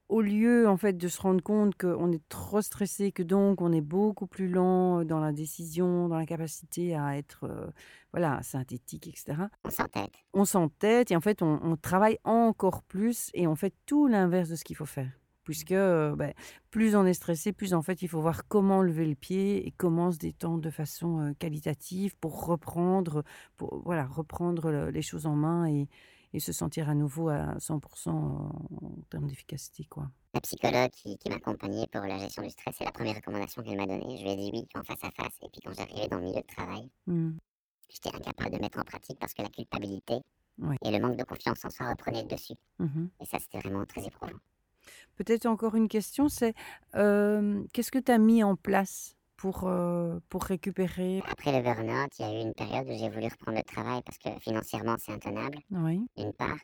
au 0.10 0.21
lieu, 0.21 0.67
en 0.69 0.77
fait, 0.77 0.97
de 0.97 1.07
se 1.07 1.21
rendre 1.21 1.41
compte 1.43 1.75
qu'on 1.77 2.12
est 2.12 2.27
trop 2.29 2.62
stressé, 2.62 3.12
que 3.12 3.23
donc 3.23 3.62
on 3.62 3.71
est 3.73 3.81
beaucoup 3.81 4.27
plus 4.27 4.49
lent 4.49 5.03
dans 5.05 5.19
la 5.19 5.31
décision, 5.34 6.10
dans 6.10 6.17
la 6.17 6.25
capacité 6.25 6.95
à 6.95 7.17
être, 7.17 7.45
heu, 7.47 7.71
voilà, 8.13 8.41
synthétique 8.43 9.07
et 9.07 9.13
cetera. 9.15 9.49
On 9.65 9.69
s'entête. 9.71 10.13
On 10.34 10.45
s'entête 10.45 11.12
et 11.12 11.15
en 11.17 11.21
fait, 11.21 11.41
on 11.41 11.60
on 11.63 11.77
travaille 11.77 12.19
encore 12.25 12.84
plus 12.84 13.31
et 13.34 13.47
on 13.47 13.55
fait 13.55 13.73
tout 13.86 14.07
l'inverse 14.07 14.49
de 14.49 14.55
ce 14.55 14.63
qu'il 14.65 14.75
faut 14.77 14.86
faire. 14.86 15.20
Puisque, 15.51 15.71
heu, 15.73 16.15
beh, 16.17 16.33
plus 16.71 16.95
on 16.95 17.05
est 17.05 17.13
stressé, 17.13 17.51
plus 17.53 17.73
en 17.73 17.81
fait, 17.81 18.01
il 18.01 18.07
faut 18.07 18.21
voir 18.21 18.47
comment 18.47 18.81
lever 18.81 19.05
le 19.05 19.15
pied 19.15 19.67
et 19.67 19.71
comment 19.71 20.11
se 20.11 20.17
détendre 20.17 20.61
de 20.61 20.69
façon, 20.69 21.19
heu, 21.31 21.33
qualitative 21.33 22.15
pour 22.17 22.45
reprendre, 22.45 23.23
pour 23.57 23.81
voilà, 23.83 24.05
reprendre 24.05 24.71
le 24.71 24.89
les 24.91 25.01
choses 25.01 25.25
en 25.25 25.35
main 25.35 25.67
et 25.67 25.87
et 26.33 26.39
se 26.39 26.53
sentir 26.53 26.87
à 26.89 26.95
nouveau 26.95 27.27
à 27.29 27.59
100 27.59 27.81
en 28.07 28.11
en 28.81 29.01
termes 29.09 29.27
d'efficacité, 29.27 29.83
quoi. 29.85 30.09
La 30.33 30.41
psychologue 30.41 30.89
qui, 30.91 31.17
qui 31.17 31.29
m'accompagnait 31.29 31.87
pour 31.87 32.01
la 32.01 32.17
gestion 32.19 32.43
du 32.43 32.49
stress, 32.49 32.75
c'est 32.77 32.83
la 32.83 32.91
première 32.91 33.15
recommandation 33.15 33.63
qu'elle 33.63 33.77
m'a 33.77 33.85
donnée. 33.87 34.17
Je 34.17 34.23
lui 34.23 34.31
ai 34.31 34.35
dit 34.35 34.49
oui 34.53 34.67
en 34.75 34.83
face 34.83 35.03
à 35.05 35.11
face. 35.11 35.37
Et 35.41 35.47
puis, 35.49 35.61
quand 35.61 35.71
j'arrivais 35.73 36.09
dans 36.09 36.17
le 36.17 36.23
milieu 36.25 36.41
de 36.41 36.47
travail, 36.47 36.89
Mmh. 37.07 37.37
j'étais 37.89 38.09
incapable 38.15 38.55
de 38.55 38.59
mettre 38.59 38.79
en 38.79 38.83
pratique 38.83 39.19
parce 39.19 39.35
que 39.35 39.43
la 39.43 39.49
culpabilité 39.49 40.15
Oui. 40.57 40.77
et 40.83 40.91
le 40.91 40.99
manque 40.99 41.17
de 41.17 41.23
confiance 41.25 41.65
en 41.65 41.69
soi 41.71 41.89
reprenaient 41.89 42.23
le 42.23 42.29
dessus. 42.29 42.55
Mmh 42.79 43.11
Et 43.21 43.25
ça, 43.25 43.39
c'était 43.39 43.59
vraiment 43.59 43.85
très 43.85 44.05
éprouvant. 44.07 44.39
Peut-être 45.15 45.46
encore 45.46 45.76
une 45.76 45.88
question, 45.88 46.30
c'est, 46.30 46.54
qu'est-ce 46.94 47.91
que 47.91 48.00
tu 48.00 48.12
as 48.12 48.17
mis 48.17 48.44
en 48.44 48.56
place 48.56 49.15
pour, 49.38 49.70
pour 50.30 50.44
récupérer? 50.44 51.22
Après 51.30 51.52
le 51.52 51.63
burn-out, 51.63 52.12
il 52.20 52.26
y 52.26 52.30
a 52.30 52.34
eu 52.34 52.41
une 52.41 52.54
période 52.54 52.88
où 52.88 52.98
j'ai 52.98 53.10
voulu 53.10 53.28
reprendre 53.28 53.58
le 53.58 53.63
travail 53.63 54.02
parce 54.06 54.17
que 54.17 54.30
financièrement, 54.39 54.96
c'est 55.00 55.12
intenable, 55.13 55.60
Oui. 55.72 56.06
d'une 56.17 56.34
part. 56.34 56.58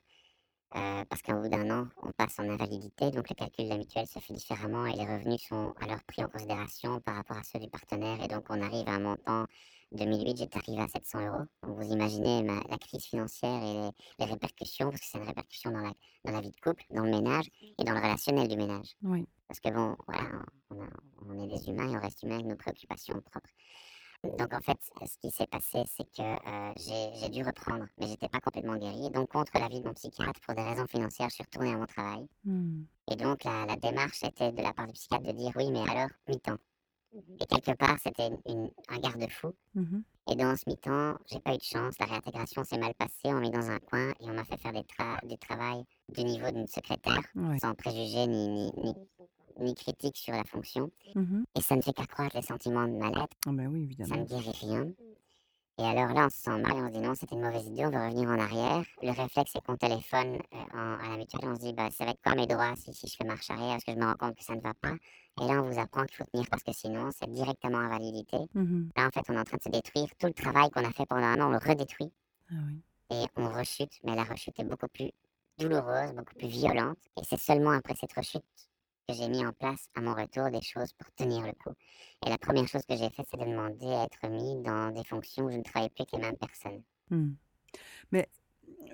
Euh, 0.76 1.06
parce 1.10 1.22
qu'au 1.22 1.40
bout 1.40 1.48
d'un 1.48 1.70
an, 1.72 1.88
on 2.04 2.12
passe 2.12 2.40
en 2.40 2.50
invalidité, 2.50 3.10
donc 3.12 3.30
le 3.30 3.36
calcul 3.36 3.66
de 3.66 3.70
la 3.70 3.78
mutuelle 3.78 4.06
se 4.06 4.20
fait 4.20 4.34
différemment 4.34 4.86
et 4.86 4.94
les 4.94 5.06
revenus 5.06 5.42
sont 5.48 5.74
alors 5.80 6.04
pris 6.06 6.22
en 6.24 6.28
considération 6.28 7.00
par 7.00 7.16
rapport 7.16 7.38
à 7.38 7.44
ceux 7.44 7.60
du 7.60 7.70
partenaire. 7.70 8.22
Et 8.22 8.28
donc, 8.28 8.44
on 8.50 8.62
arrive 8.62 8.88
à 8.90 8.92
un 8.92 9.00
montant. 9.00 9.46
2008, 9.91 10.38
j'étais 10.38 10.58
arrivé 10.58 10.82
à 10.82 10.88
700 10.88 11.26
euros. 11.28 11.43
Donc, 11.63 11.78
vous 11.78 11.91
imaginez 11.93 12.43
ma- 12.43 12.62
la 12.69 12.78
crise 12.78 13.06
financière 13.06 13.63
et 13.63 13.73
les, 13.73 13.89
les 14.19 14.26
répercussions, 14.32 14.89
parce 14.89 15.02
que 15.02 15.08
c'est 15.08 15.17
une 15.17 15.23
répercussion 15.28 15.71
dans 15.71 15.80
la, 15.82 15.91
dans 16.26 16.32
la 16.34 16.41
vie 16.41 16.52
de 16.52 16.60
couple, 16.62 16.84
dans 16.91 17.04
le 17.04 17.12
ménage 17.12 17.50
et 17.80 17.84
dans 17.84 17.93
le 17.93 18.00
relationnel 18.00 18.47
du 18.47 18.58
ménage. 18.58 18.95
Oui. 19.04 19.26
Parce 19.47 19.60
que 19.60 19.69
bon, 19.69 19.95
voilà, 20.08 20.30
on, 20.71 20.82
a- 20.82 20.89
on 21.30 21.43
est 21.43 21.47
des 21.47 21.69
humains 21.69 21.89
et 21.91 21.97
on 21.97 22.02
reste 22.02 22.21
humains 22.23 22.36
avec 22.36 22.47
nos 22.47 22.56
préoccupations 22.58 23.21
propres. 23.21 23.50
Donc 24.23 24.52
en 24.52 24.60
fait, 24.62 24.78
ce 25.06 25.17
qui 25.19 25.30
s'est 25.30 25.45
passé, 25.45 25.84
c'est 25.86 26.04
que 26.12 26.21
euh, 26.23 26.73
j'ai 26.76 27.12
j'ai 27.19 27.30
dû 27.30 27.43
reprendre, 27.43 27.86
mais 28.00 28.08
j'étais 28.08 28.28
pas 28.28 28.39
complètement 28.39 28.76
guéri. 28.76 29.12
Donc 29.12 29.30
contre 29.32 29.52
l'avis 29.60 29.80
de 29.80 29.86
mon 29.88 29.93
psychiatre, 29.93 30.41
pour 30.41 30.56
des 30.56 30.63
raisons 30.63 30.88
financières, 30.88 31.30
je 31.30 31.36
suis 31.36 31.43
retourné 31.43 31.71
à 31.73 31.78
mon 31.78 31.86
travail. 31.86 32.28
Mmh. 32.43 32.82
Et 33.12 33.15
donc 33.15 33.43
la, 33.43 33.67
la 33.67 33.76
démarche 33.76 34.23
était 34.23 34.52
de 34.52 34.62
la 34.62 34.73
part 34.73 34.88
du 34.88 34.93
psychiatre 34.93 35.23
de 35.23 35.32
dire 35.34 35.52
oui, 35.56 35.69
mais 35.71 35.88
alors 35.88 36.10
mi-temps. 36.28 36.58
Et 37.13 37.46
quelque 37.46 37.76
part, 37.78 37.98
c'était 38.04 38.30
un 38.89 38.98
garde-fou. 39.00 39.54
Mmh 39.76 40.00
Et 40.30 40.36
dans 40.36 40.56
ce 40.58 40.63
mi-temps, 40.70 41.15
j'ai 41.32 41.39
pas 41.39 41.54
eu 41.54 41.58
de 41.58 41.63
chance. 41.63 41.98
La 42.00 42.06
réintégration 42.06 42.63
s'est 42.63 42.78
mal 42.78 42.93
passée. 42.96 43.13
On 43.26 43.34
m'a 43.34 43.39
mis 43.41 43.50
dans 43.52 43.70
un 43.70 43.80
coin 43.80 44.10
et 44.20 44.24
on 44.30 44.34
m'a 44.34 44.43
fait 44.43 44.58
faire 44.58 44.74
des 44.74 44.82
tra- 44.82 45.26
du 45.26 45.38
travail 45.38 45.84
du 46.15 46.24
niveau 46.24 46.52
d'une 46.52 46.67
secrétaire, 46.67 47.22
Ouais. 47.36 47.58
sans 47.60 47.74
préjugés 47.76 48.28
ni, 48.28 48.48
ni, 48.50 48.72
ni, 48.84 48.93
ni 49.60 49.74
critique 49.74 50.17
sur 50.17 50.34
la 50.34 50.43
fonction. 50.43 50.91
Mmh 51.15 51.43
Et 51.56 51.62
ça 51.62 51.76
ne 51.76 51.82
fait 51.82 51.93
qu'accroître 51.93 52.36
les 52.36 52.41
sentiments 52.43 52.88
de 52.88 52.93
mal-être. 52.98 53.38
Ah 53.46 53.52
oui, 53.52 53.96
Ça 54.08 54.17
ne 54.17 54.26
guérit 54.26 54.52
rien. 54.62 54.88
Et 55.80 55.84
alors 55.84 56.12
là, 56.13 56.26
on 56.26 56.30
se 56.30 56.38
sent 56.38 56.58
mal 56.60 56.72
et 56.72 56.82
on 56.82 56.88
se 56.88 56.92
dit 56.94 57.00
non, 57.00 57.13
c'était 57.13 57.36
une 57.36 57.42
mauvaise 57.44 57.68
idée, 57.68 57.86
on 57.86 57.92
veut 57.92 57.98
revenir 58.04 58.28
en 58.30 58.40
arrière. 58.40 58.84
Le 59.04 59.12
réflexe, 59.12 59.52
c'est 59.54 59.63
qu'on 59.63 59.78
téléphone 59.78 60.40
euh, 60.54 60.58
en- 60.74 61.00
à 61.06 61.10
la 61.10 61.18
mutuelle, 61.18 61.42
on 61.48 61.56
se 61.56 61.60
dit, 61.62 61.74
bah, 61.74 61.90
ça 61.92 62.06
va 62.06 62.12
être 62.12 62.22
quoi 62.24 62.34
mes 62.34 62.48
droits 62.48 62.76
si, 62.76 62.92
si 62.94 63.08
je 63.08 63.16
fais 63.16 63.24
marche 63.24 63.50
arrière, 63.52 63.76
est-ce 63.76 63.86
que 63.86 63.92
je 63.92 63.98
me 63.98 64.06
rends 64.06 64.16
compte 64.16 64.36
que 64.36 64.44
ça 64.44 64.56
ne 64.56 64.62
va 64.62 64.74
pas? 64.74 64.94
Et 65.40 65.46
là, 65.46 65.62
on 65.62 65.70
vous 65.70 65.80
apprend 65.80 66.04
qu'il 66.06 66.18
faut 66.18 66.24
tenir 66.32 66.48
parce 66.50 66.63
que 66.63 66.74
sinon, 66.74 67.10
c'est 67.12 67.30
directement 67.32 67.78
invalidité. 67.78 68.38
Mmh 68.56 68.90
Là, 68.96 69.06
en 69.08 69.12
fait, 69.12 69.22
on 69.30 69.34
est 69.34 69.40
en 69.40 69.44
train 69.44 69.58
de 69.58 69.63
se 69.63 69.70
détruire. 69.70 70.08
Tout 70.18 70.28
le 70.28 70.34
travail 70.34 70.72
qu'on 70.72 70.84
a 70.84 70.92
fait 70.92 71.06
pendant 71.06 71.28
un 71.28 71.40
an, 71.42 71.48
on 71.50 71.52
le 71.52 71.58
redétruit 71.60 72.12
Ah 72.50 72.56
oui. 72.68 72.82
et 73.12 73.26
on 73.36 73.48
rechute. 73.54 73.92
Mais 74.04 74.16
la 74.16 74.24
rechute 74.24 74.60
est 74.60 74.63
beaucoup 74.63 74.88
plus 74.88 75.12
douloureuse, 75.60 76.12
beaucoup 76.16 76.34
plus 76.36 76.48
violente. 76.48 76.98
Et 77.18 77.24
c'est 77.24 77.40
seulement 77.40 77.72
après 77.72 77.94
cette 77.94 78.13
rechute 78.13 78.44
que 79.08 79.13
j'ai 79.13 79.30
mis 79.30 79.46
en 79.46 79.54
place 79.54 79.88
à 79.96 80.02
mon 80.02 80.13
retour 80.13 80.50
des 80.52 80.62
choses 80.62 80.91
pour 80.93 81.10
tenir 81.15 81.46
le 81.46 81.54
coup. 81.54 81.74
Et 82.26 82.30
la 82.30 82.38
première 82.38 82.67
chose 82.67 82.82
que 82.88 82.96
j'ai 82.96 83.10
faite, 83.10 83.26
c'est 83.32 83.38
de 83.39 83.46
demander 83.46 83.88
à 83.88 84.04
être 84.04 84.28
mis 84.30 84.62
dans 84.63 84.91
des 84.91 85.04
fonctions 85.06 85.46
où 85.46 85.52
je 85.52 85.58
ne 85.58 85.63
travaille 85.63 85.89
plus 85.89 86.02
avec 86.02 86.12
les 86.12 86.20
mêmes 86.20 86.38
personnes. 86.38 86.82
Mmh. 87.10 87.30
Mais 88.12 88.30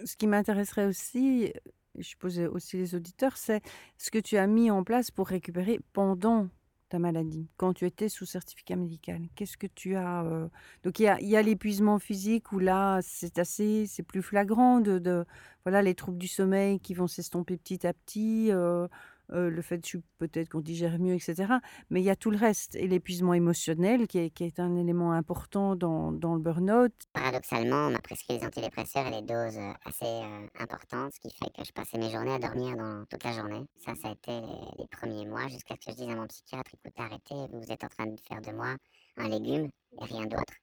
ce 0.06 0.16
qui 0.16 0.28
m'intéresserait 0.28 0.86
aussi, 0.86 1.52
je 1.98 2.16
posais 2.18 2.46
aussi 2.48 2.78
les 2.78 2.94
auditeurs, 2.96 3.38
c'est 3.38 3.62
ce 3.98 4.12
que 4.12 4.20
tu 4.20 4.38
as 4.38 4.46
mis 4.48 4.70
en 4.70 4.84
place 4.84 5.10
pour 5.10 5.28
récupérer 5.28 5.80
pendant 5.94 6.48
ta 6.90 7.00
maladie, 7.00 7.48
quand 7.58 7.74
tu 7.74 7.88
étais 7.88 8.08
sous 8.08 8.28
certificat 8.28 8.76
médical. 8.76 9.22
Qu'est-ce 9.34 9.58
que 9.58 9.66
tu 9.66 9.96
as 9.96 10.24
euh, 10.26 10.48
Donc 10.84 11.00
il 11.00 11.04
y 11.04 11.08
a, 11.08 11.20
il 11.22 11.28
y 11.28 11.36
a 11.36 11.42
l'épuisement 11.42 11.98
physique 11.98 12.52
où 12.52 12.60
là 12.60 13.00
c'est 13.02 13.40
assez, 13.40 13.88
c'est 13.88 14.04
plus 14.04 14.22
flagrant 14.22 14.80
de, 14.80 15.00
de- 15.00 15.26
voilà 15.66 15.82
les 15.82 15.96
troubles 15.96 16.20
du 16.20 16.28
sommeil 16.28 16.80
qui 16.80 16.94
vont 16.94 17.08
s'estomper 17.08 17.58
petit 17.58 17.88
à 17.88 17.94
petit. 17.94 18.52
euh, 18.52 18.88
euh, 19.32 19.50
le 19.50 19.62
fait 19.62 19.82
peut-être 20.18 20.50
qu'on 20.50 20.62
digère 20.62 21.00
mieux, 21.00 21.14
etc. 21.14 21.54
Mais 21.90 22.02
il 22.02 22.04
y 22.04 22.10
a 22.10 22.16
tout 22.16 22.32
le 22.32 22.38
reste. 22.38 22.76
Et 22.76 22.88
l'épuisement 22.88 23.34
émotionnel, 23.34 24.08
qui 24.08 24.20
est, 24.20 24.30
qui 24.30 24.44
est 24.44 24.60
un 24.60 24.76
élément 24.76 25.12
important 25.12 25.76
dans, 25.76 26.12
dans 26.12 26.36
le 26.36 26.42
burn-out. 26.42 26.94
Paradoxalement, 27.14 27.88
on 27.88 27.92
m'a 27.92 28.00
prescrit 28.00 28.38
des 28.40 28.46
antidépresseurs 28.46 29.08
et 29.08 29.22
des 29.22 29.28
doses 29.28 29.58
euh, 29.58 29.74
assez 29.86 30.06
euh, 30.06 30.48
importantes, 30.60 31.14
ce 31.14 31.20
qui 31.20 31.36
fait 31.36 31.52
que 31.56 31.66
je 31.66 31.72
passais 31.72 31.98
mes 31.98 32.12
journées 32.12 32.34
à 32.34 32.40
dormir 32.40 32.76
dans 32.76 33.06
toute 33.10 33.24
la 33.24 33.32
journée. 33.32 33.66
Ça, 33.78 33.94
ça 33.96 34.10
a 34.10 34.12
été 34.12 34.32
les, 34.32 34.84
les 34.84 34.88
premiers 34.88 35.26
mois, 35.26 35.48
jusqu'à 35.48 35.76
ce 35.80 35.86
que 35.86 35.92
je 35.92 36.04
dise 36.04 36.10
à 36.10 36.16
mon 36.16 36.28
psychiatre, 36.28 36.72
écoutez, 36.74 37.02
arrêtez, 37.02 37.48
vous 37.52 37.72
êtes 37.72 37.84
en 37.84 37.90
train 37.90 38.08
de 38.08 38.20
faire 38.28 38.42
de 38.42 38.52
moi 38.52 38.76
un 39.18 39.30
légume 39.30 39.70
et 40.02 40.06
rien 40.06 40.26
d'autre. 40.26 40.54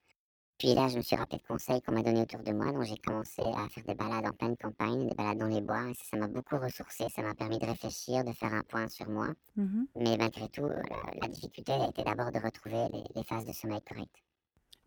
Puis 0.61 0.75
là, 0.75 0.89
je 0.89 0.99
me 0.99 1.03
suis 1.03 1.17
rappelé 1.17 1.39
de 1.39 1.47
conseils 1.47 1.81
qu'on 1.81 1.93
m'a 1.93 2.03
donnés 2.03 2.21
autour 2.21 2.41
de 2.41 2.53
moi, 2.53 2.71
donc 2.71 2.83
j'ai 2.83 2.99
commencé 2.99 3.41
à 3.41 3.67
faire 3.71 3.83
des 3.83 3.95
balades 3.95 4.27
en 4.27 4.33
pleine 4.33 4.59
campagne, 4.59 5.09
des 5.09 5.15
balades 5.15 5.39
dans 5.39 5.47
les 5.47 5.63
bois, 5.63 5.89
et 5.89 5.95
ça 5.95 6.19
m'a 6.19 6.29
beaucoup 6.29 6.59
ressourcé, 6.59 7.07
ça 7.09 7.23
m'a 7.23 7.35
permis 7.35 7.59
de 7.59 7.65
réfléchir, 7.65 8.25
de 8.25 8.33
faire 8.33 8.53
un 8.53 8.63
point 8.65 8.87
sur 8.91 9.09
moi. 9.09 9.29
Mhm. 9.57 9.87
Mais 9.97 10.19
malgré 10.19 10.51
tout, 10.51 10.65
euh, 10.65 10.83
la, 10.91 11.23
la 11.23 11.29
difficulté 11.29 11.73
a 11.73 11.89
été 11.89 12.05
d'abord 12.05 12.31
de 12.31 12.39
retrouver 12.39 12.89
les, 12.93 13.05
les 13.17 13.25
phases 13.25 13.47
de 13.47 13.53
sommeil 13.53 13.81
correctes. 13.81 14.23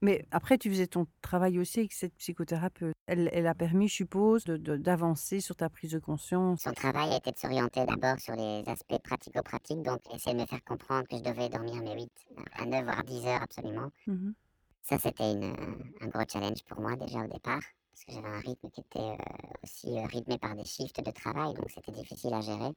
Mais 0.03 0.27
après, 0.29 0.59
tu 0.59 0.69
faisais 0.69 0.85
ton 0.85 1.07
travail 1.21 1.57
aussi 1.57 1.79
avec 1.79 1.93
cette 1.93 2.13
psychothérapeute. 2.17 2.93
Elle, 3.07 3.31
elle 3.33 3.47
a 3.47 3.55
permis, 3.55 3.87
je 3.87 3.95
suppose, 3.95 4.43
d'avancer 4.43 5.39
sur 5.39 5.55
ta 5.55 5.69
prise 5.69 5.91
de 5.91 5.99
conscience. 5.99 6.61
Son 6.61 6.73
travail 6.73 7.13
a 7.13 7.17
été 7.17 7.31
de 7.31 7.39
s'orienter 7.39 7.83
d'abord 7.87 8.19
sur 8.19 8.35
les 8.35 8.61
aspects 8.67 9.01
pratico-pratiques, 9.03 9.81
donc 9.81 10.01
essayer 10.13 10.35
de 10.35 10.41
me 10.41 10.45
faire 10.45 10.63
comprendre 10.63 11.07
que 11.07 11.17
je 11.17 11.23
devais 11.23 11.49
dormir 11.49 11.81
mes 11.81 11.95
8 11.95 12.11
à 12.59 12.65
9 12.65 12.83
voire 12.83 13.03
10 13.03 13.25
heures 13.25 13.41
absolument. 13.41 13.89
Mhm. 14.05 14.35
Ça, 14.83 14.99
c'était 14.99 15.23
un 15.23 16.07
gros 16.07 16.23
challenge 16.27 16.61
pour 16.65 16.81
moi 16.81 16.95
déjà 16.97 17.19
au 17.19 17.27
départ, 17.27 17.61
parce 17.91 18.03
que 18.05 18.11
j'avais 18.11 18.27
un 18.27 18.39
rythme 18.39 18.69
qui 18.69 18.81
était 18.81 18.99
euh, 18.99 19.15
aussi 19.63 19.97
euh, 19.97 20.05
rythmé 20.05 20.37
par 20.37 20.55
des 20.55 20.65
shifts 20.65 21.01
de 21.01 21.11
travail, 21.11 21.53
donc 21.53 21.71
c'était 21.71 21.93
difficile 21.93 22.33
à 22.33 22.41
gérer. 22.41 22.73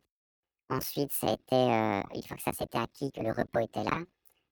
Ensuite, 0.71 1.13
ça 1.13 1.29
a 1.29 1.33
été, 1.33 1.57
euh, 1.57 2.03
une 2.15 2.23
fois 2.23 2.37
que 2.37 2.43
ça 2.45 2.53
s'était 2.53 2.79
acquis, 2.79 3.11
que 3.11 3.21
le 3.21 3.33
repos 3.33 3.59
était 3.59 3.83
là, 3.83 3.99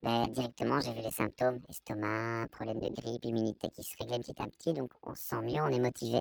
ben, 0.03 0.27
directement 0.29 0.81
j'ai 0.81 0.93
vu 0.93 1.01
les 1.01 1.13
symptômes, 1.13 1.61
estomac, 1.69 2.49
problème 2.51 2.81
de 2.81 2.89
grippe, 2.89 3.25
immunité 3.25 3.69
qui 3.71 3.85
se 3.85 3.97
réglait 3.99 4.19
petit 4.19 4.43
à 4.43 4.47
petit, 4.47 4.73
donc 4.73 4.91
on 5.05 5.15
se 5.15 5.23
sent 5.23 5.43
mieux, 5.43 5.63
on 5.63 5.69
est 5.69 5.81
motivé. 5.81 6.21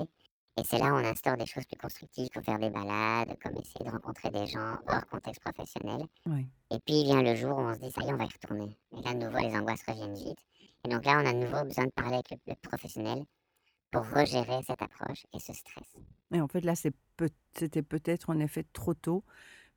Et 0.56 0.64
c'est 0.64 0.78
là 0.78 0.94
où 0.94 0.98
on 0.98 1.04
instaure 1.04 1.36
des 1.36 1.48
choses 1.48 1.66
plus 1.66 1.78
constructives, 1.78 2.30
comme 2.30 2.44
faire 2.44 2.60
des 2.60 2.70
balades, 2.70 3.36
comme 3.42 3.58
essayer 3.58 3.86
de 3.86 3.90
rencontrer 3.90 4.30
des 4.30 4.46
gens 4.46 4.78
hors 4.88 5.06
contexte 5.08 5.42
professionnel. 5.42 6.06
Oui. 6.28 6.48
Et 6.70 6.80
puis 6.80 7.04
vient 7.04 7.24
le 7.24 7.34
jour 7.36 7.58
où 7.58 7.62
on 7.62 7.74
se 7.74 7.80
dit, 7.80 7.92
ça 7.92 8.04
y 8.04 8.08
est, 8.08 8.14
on 8.14 8.18
va 8.18 8.26
y 8.26 8.28
retourner. 8.28 8.78
Et 8.92 9.02
là, 9.02 9.16
de 9.16 9.26
nouveau, 9.26 9.40
les 9.40 9.56
angoisses 9.56 9.84
reviennent 9.88 10.14
vite. 10.14 10.38
Et 10.86 10.90
donc 10.90 11.06
là, 11.06 11.22
on 11.24 11.26
a 11.26 11.34
de 11.34 11.40
nouveau 11.40 11.64
besoin 11.64 11.86
de 11.86 11.92
parler 11.92 12.16
avec 12.16 12.30
le, 12.46 12.56
professionnel 12.62 13.24
pour 13.90 14.06
regérer 14.10 14.62
cette 14.68 14.82
approche 14.82 15.26
et 15.34 15.40
ce 15.40 15.54
stress. 15.54 15.96
Et 16.34 16.42
en 16.42 16.48
fait, 16.48 16.62
là, 16.62 16.74
c'était 16.76 17.82
peut-être 17.84 18.30
en 18.30 18.40
effet 18.40 18.66
trop 18.74 18.94
tôt, 18.94 19.24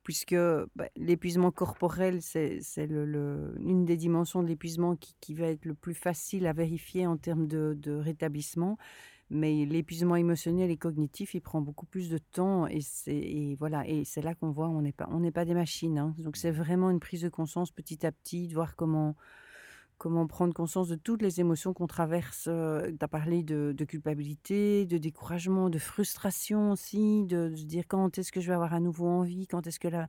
puisque 0.02 0.34
bah, 0.74 0.88
l'épuisement 0.96 1.52
corporel, 1.52 2.22
c'est 2.22 2.60
une 2.78 3.84
des 3.84 3.96
dimensions 3.96 4.42
de 4.42 4.48
l'épuisement 4.48 4.96
qui, 4.96 5.34
va 5.34 5.46
être 5.46 5.64
le 5.64 5.74
plus 5.74 5.94
facile 5.94 6.46
à 6.46 6.52
vérifier 6.52 7.06
en 7.06 7.16
termes 7.16 7.46
de, 7.46 7.92
rétablissement. 7.92 8.76
Mais 9.28 9.64
l'épuisement 9.64 10.14
émotionnel 10.14 10.70
et 10.70 10.76
cognitif, 10.76 11.34
il 11.34 11.40
prend 11.40 11.60
beaucoup 11.60 11.86
plus 11.86 12.08
de 12.08 12.18
temps. 12.18 12.66
Et 12.66 12.80
c'est 12.80 13.56
voilà, 13.58 13.84
là 13.84 14.34
qu'on 14.34 14.50
voit, 14.50 14.68
on 14.68 14.82
n'est 14.82 14.92
pas, 14.92 15.08
on 15.10 15.20
n'est 15.20 15.32
pas 15.32 15.44
des 15.44 15.54
machines. 15.54 15.98
hein. 15.98 16.14
Donc 16.18 16.36
c'est 16.36 16.52
vraiment 16.52 16.90
une 16.90 17.00
prise 17.00 17.22
de 17.22 17.28
conscience 17.28 17.70
petit 17.70 18.06
à 18.06 18.12
petit, 18.12 18.48
de 18.48 18.54
voir 18.54 18.76
comment, 18.76 19.16
comment 19.98 20.26
prendre 20.26 20.52
conscience 20.54 20.88
de 20.88 20.96
toutes 20.96 21.22
les 21.22 21.40
émotions 21.40 21.72
qu'on 21.72 21.86
traverse. 21.86 22.44
tu 22.44 22.50
as 23.00 23.08
parlé 23.08 23.42
de, 23.42 23.74
culpabilité, 23.84 24.86
de 24.86 24.98
découragement, 24.98 25.70
de 25.70 25.78
frustration 25.78 26.72
aussi, 26.72 27.24
de, 27.26 27.48
de 27.48 27.62
dire 27.62 27.84
quand 27.88 28.18
est-ce 28.18 28.32
que 28.32 28.40
je 28.40 28.48
vais 28.48 28.54
avoir 28.54 28.74
à 28.74 28.80
nouveau 28.80 29.06
envie, 29.06 29.46
quand 29.46 29.66
est-ce 29.66 29.80
que 29.80 29.88
la, 29.88 30.08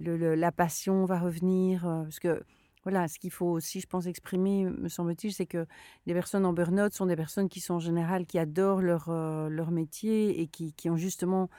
la 0.00 0.52
passion 0.52 1.04
va 1.04 1.18
revenir. 1.18 1.86
euh, 1.86 2.02
parce 2.04 2.18
que 2.20 2.42
voilà, 2.82 3.08
ce 3.08 3.18
qu'il 3.18 3.30
faut 3.30 3.46
aussi, 3.46 3.80
je 3.80 3.86
pense, 3.86 4.06
exprimer, 4.06 4.64
me 4.64 4.88
semble-t-il, 4.88 5.34
c'est 5.34 5.44
que 5.46 5.66
les 6.06 6.14
personnes 6.14 6.46
en 6.46 6.54
burn-out 6.54 6.94
sont 6.94 7.04
des 7.06 7.16
personnes 7.16 7.48
qui 7.50 7.60
sont 7.60 7.74
en 7.74 7.78
général, 7.80 8.24
qui 8.26 8.38
adorent 8.38 8.80
leur, 8.80 9.10
euh, 9.10 9.48
leur 9.50 9.70
métier 9.70 10.40
et 10.40 10.46
qui, 10.48 10.72
qui 10.72 10.88
ont 10.88 10.96
justement, 10.96 11.50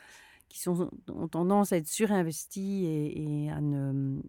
qui 0.50 0.60
sont, 0.60 0.90
ont 1.10 1.28
tendance 1.28 1.74
à 1.74 1.78
être 1.78 1.88
surinvesties 1.88 2.86
et, 2.86 3.46
et, 3.46 3.52
à 3.52 3.62
ne- 3.62 4.22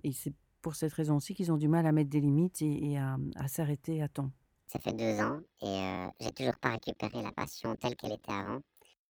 pour 0.63 0.75
cette 0.77 0.93
raison 0.93 1.17
aussi 1.17 1.35
qu'ils 1.35 1.53
ont 1.53 1.57
du 1.59 1.69
mal 1.69 1.87
à 1.87 1.93
mettre 1.93 2.11
des 2.11 2.21
limites 2.21 2.63
et, 2.63 2.99
à 2.99 3.49
s'arrêter 3.49 4.03
à 4.03 4.09
temps. 4.09 4.31
Ça 4.69 4.79
fait 4.79 4.95
deux 4.95 5.21
ans 5.21 5.41
et 5.61 5.67
euh, 5.67 6.07
j'ai 6.19 6.33
toujours 6.33 6.57
pas 6.57 6.71
récupéré 6.71 7.23
la 7.23 7.33
passion 7.33 7.77
telle 7.77 7.95
qu'elle 7.95 8.13
était 8.13 8.33
avant. 8.33 8.61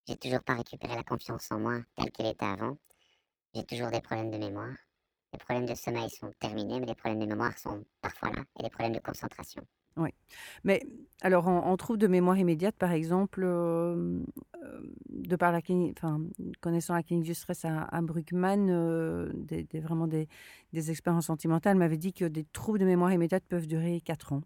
J'ai 0.05 0.17
toujours 0.17 0.43
pas 0.43 0.55
récupéré 0.55 0.95
la 0.95 1.03
confiance 1.03 1.49
en 1.49 1.59
moi 1.59 1.79
telle 1.95 2.11
qu'elle 2.11 2.25
était 2.25 2.45
avant. 2.45 2.77
J'ai 3.53 3.63
toujours 3.63 3.89
des 3.89 4.01
problèmes 4.01 4.31
de 4.31 4.37
mémoire. 4.37 4.75
Les 5.31 5.39
problèmes 5.39 5.65
de 5.65 5.75
sommeil 5.75 6.09
sont 6.09 6.31
terminés, 6.39 6.81
mais 6.81 6.87
les 6.87 6.95
problèmes 6.95 7.21
de 7.21 7.25
mémoire 7.25 7.57
sont 7.57 7.85
parfois 8.01 8.31
là 8.31 8.43
et 8.59 8.63
les 8.63 8.69
problèmes 8.69 8.95
de 8.95 8.99
concentration. 8.99 9.65
Mais 10.63 10.81
alors, 11.21 11.47
on, 11.47 11.61
on 11.71 11.77
trouve 11.77 11.97
de 11.97 12.07
mémoire 12.07 12.37
immédiate, 12.37 12.75
par 12.75 12.91
exemple, 12.91 13.43
euh, 13.43 14.19
euh, 14.63 14.81
de 15.09 15.35
par 15.35 15.51
la 15.51 15.61
clinique, 15.61 15.97
enfin, 15.97 16.21
connaissant 16.61 16.93
la 16.93 17.03
clinique 17.03 17.25
du 17.25 17.33
stress 17.33 17.65
à, 17.65 17.83
à 17.83 18.01
Bruckmann, 18.01 18.69
euh, 18.69 19.31
des, 19.33 19.63
des- 19.63 19.79
vraiment 19.79 20.07
des, 20.07 20.27
des 20.73 20.91
expériences 20.91 21.27
sentimentales, 21.27 21.77
m'avait 21.77 21.97
dit 21.97 22.13
que 22.13 22.25
des 22.25 22.43
troubles 22.43 22.79
de 22.79 22.85
mémoire 22.85 23.13
immédiate 23.13 23.43
peuvent 23.47 23.67
durer 23.67 24.01
4 24.01 24.33
ans. 24.33 24.41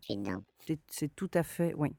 C'est 0.90 1.14
tout 1.16 1.32
à 1.34 1.44
fait, 1.44 1.74
oui. 1.76 1.96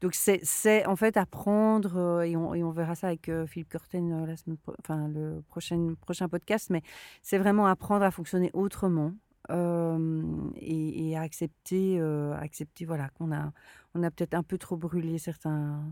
Donc, 0.00 0.14
c'est 0.14 0.86
en 0.86 0.96
fait 0.96 1.16
apprendre, 1.16 2.22
et, 2.22 2.36
on, 2.36 2.54
et 2.54 2.62
on 2.64 2.70
verra 2.70 2.94
ça 2.96 3.08
avec 3.08 3.30
Philippe 3.46 3.70
Corten 3.70 4.12
euh, 4.12 4.26
la 4.26 4.36
semaine, 4.36 4.58
enfin, 4.80 5.08
le 5.08 5.42
prochain, 5.48 5.94
prochain 6.00 6.28
podcast, 6.28 6.70
mais 6.70 6.82
c'est 7.22 7.38
vraiment 7.38 7.66
apprendre 7.66 8.04
à 8.04 8.10
fonctionner 8.10 8.50
autrement 8.52 9.12
euh, 9.50 10.50
et, 10.56 11.10
et 11.10 11.16
à 11.16 11.22
accepter, 11.22 11.98
euh, 12.00 12.34
accepter 12.34 12.84
voilà, 12.84 13.08
qu'on 13.10 13.32
a, 13.32 13.52
on 13.94 14.02
a 14.02 14.10
peut-être 14.10 14.34
un 14.34 14.42
peu 14.42 14.58
trop 14.58 14.76
brûlé 14.76 15.18
certains, 15.18 15.82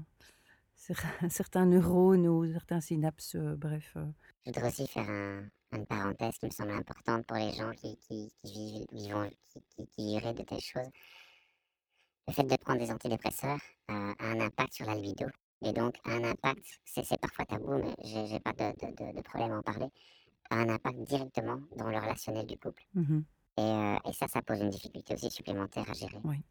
cer- 0.79 1.29
certains 1.31 1.67
neurones 1.67 2.27
ou 2.29 2.51
certains 2.53 2.81
synapses, 2.81 3.35
euh, 3.37 3.57
bref. 3.57 3.97
Je 4.47 4.53
voudrais 4.53 4.69
aussi 4.69 4.87
faire 4.87 5.09
un- 5.09 5.45
une 5.73 5.87
parenthèse 5.87 6.37
qui 6.39 6.47
me 6.47 6.51
semble 6.51 6.73
importante 6.73 7.27
pour 7.27 7.37
les 7.37 7.53
gens 7.53 7.71
qui, 7.73 7.97
qui, 7.99 8.33
qui 8.43 8.87
vivent, 8.93 9.31
qui, 9.49 9.87
qui, 9.87 10.07
vivraient 10.15 10.35
de 10.35 10.43
telles 10.43 10.61
choses. 10.61 10.91
Le 12.29 12.33
fait 12.33 12.45
de 12.45 12.57
prendre 12.57 12.79
des 12.81 12.91
antidépresseurs 12.91 13.59
a 13.89 14.15
un 14.21 14.41
impact 14.41 14.75
sur 14.75 14.87
la 14.87 14.95
libido. 14.95 15.27
Et 15.63 15.73
donc, 15.73 15.97
un 16.05 16.25
impact, 16.25 16.65
c'est 16.85 17.21
parfois 17.21 17.45
tabou, 17.45 17.75
mais 17.75 17.95
j'ai 18.03 18.41
pas 18.41 18.53
de, 18.53 18.73
de, 18.87 18.93
de- 19.13 19.17
de 19.17 19.23
problème 19.23 19.53
à 19.53 19.59
en 19.59 19.63
parler, 19.63 19.89
a 20.51 20.57
un 20.57 20.69
impact 20.69 20.99
directement 21.03 21.61
dans 21.77 21.89
le 21.89 21.99
relationnel 21.99 22.47
du 22.47 22.57
couple. 22.57 22.83
Mhm. 22.95 23.25
Et, 23.57 23.63
euh, 23.63 23.97
et 24.09 24.13
ça, 24.13 24.29
ça 24.29 24.43
pose 24.43 24.61
une 24.61 24.71
difficulté 24.71 25.15
aussi 25.15 25.31
supplémentaire 25.31 25.89
à 25.89 25.93
gérer. 25.93 26.19
Oui. 26.25 26.43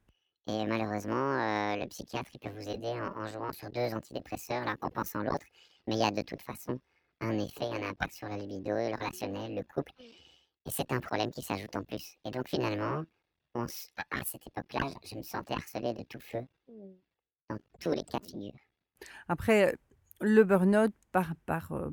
Et 0.48 0.66
malheureusement, 0.66 1.14
euh, 1.14 1.76
le 1.78 1.88
psychiatre, 1.88 2.32
il 2.34 2.40
peut 2.40 2.50
vous 2.50 2.68
aider 2.70 2.88
en, 2.90 3.22
en 3.22 3.28
jouant 3.28 3.52
sur 3.52 3.70
deux 3.70 3.94
antidépresseurs, 3.94 4.66
l'un 4.66 4.76
compensant 4.76 5.22
l'autre. 5.22 5.46
Mais 5.88 5.96
il 5.96 6.00
y 6.00 6.04
a 6.04 6.12
de 6.12 6.22
toute 6.22 6.42
façon 6.42 6.80
un 7.22 7.38
effet, 7.38 7.66
un 7.66 7.84
impact 7.90 8.14
sur 8.14 8.28
la 8.30 8.38
libido, 8.38 8.72
le 8.72 8.96
relationnel, 8.96 9.56
le 9.56 9.64
couple. 9.64 9.92
Et 10.00 10.72
c'est 10.72 10.92
un 10.92 11.00
problème 11.00 11.32
qui 11.32 11.42
s'ajoute 11.42 11.76
en 11.76 11.84
plus. 11.84 12.16
Et 12.26 12.32
donc 12.32 12.48
finalement, 12.48 13.04
on 13.56 13.66
s- 13.66 13.92
à 14.12 14.24
cette 14.24 14.46
époque-là, 14.48 14.88
je 15.04 15.16
me 15.16 15.24
sentais 15.24 15.54
harcelée 15.54 15.94
de 15.94 16.04
tout 16.04 16.20
feu 16.20 16.46
dans 17.50 17.58
tous 17.80 17.92
les 17.92 18.04
cas 18.04 18.20
de 18.20 18.28
figure. 18.28 18.54
Après, 19.28 19.76
le 20.22 20.44
burn-out, 20.44 20.94
par, 21.12 21.36
par, 21.46 21.72
euh, 21.72 21.92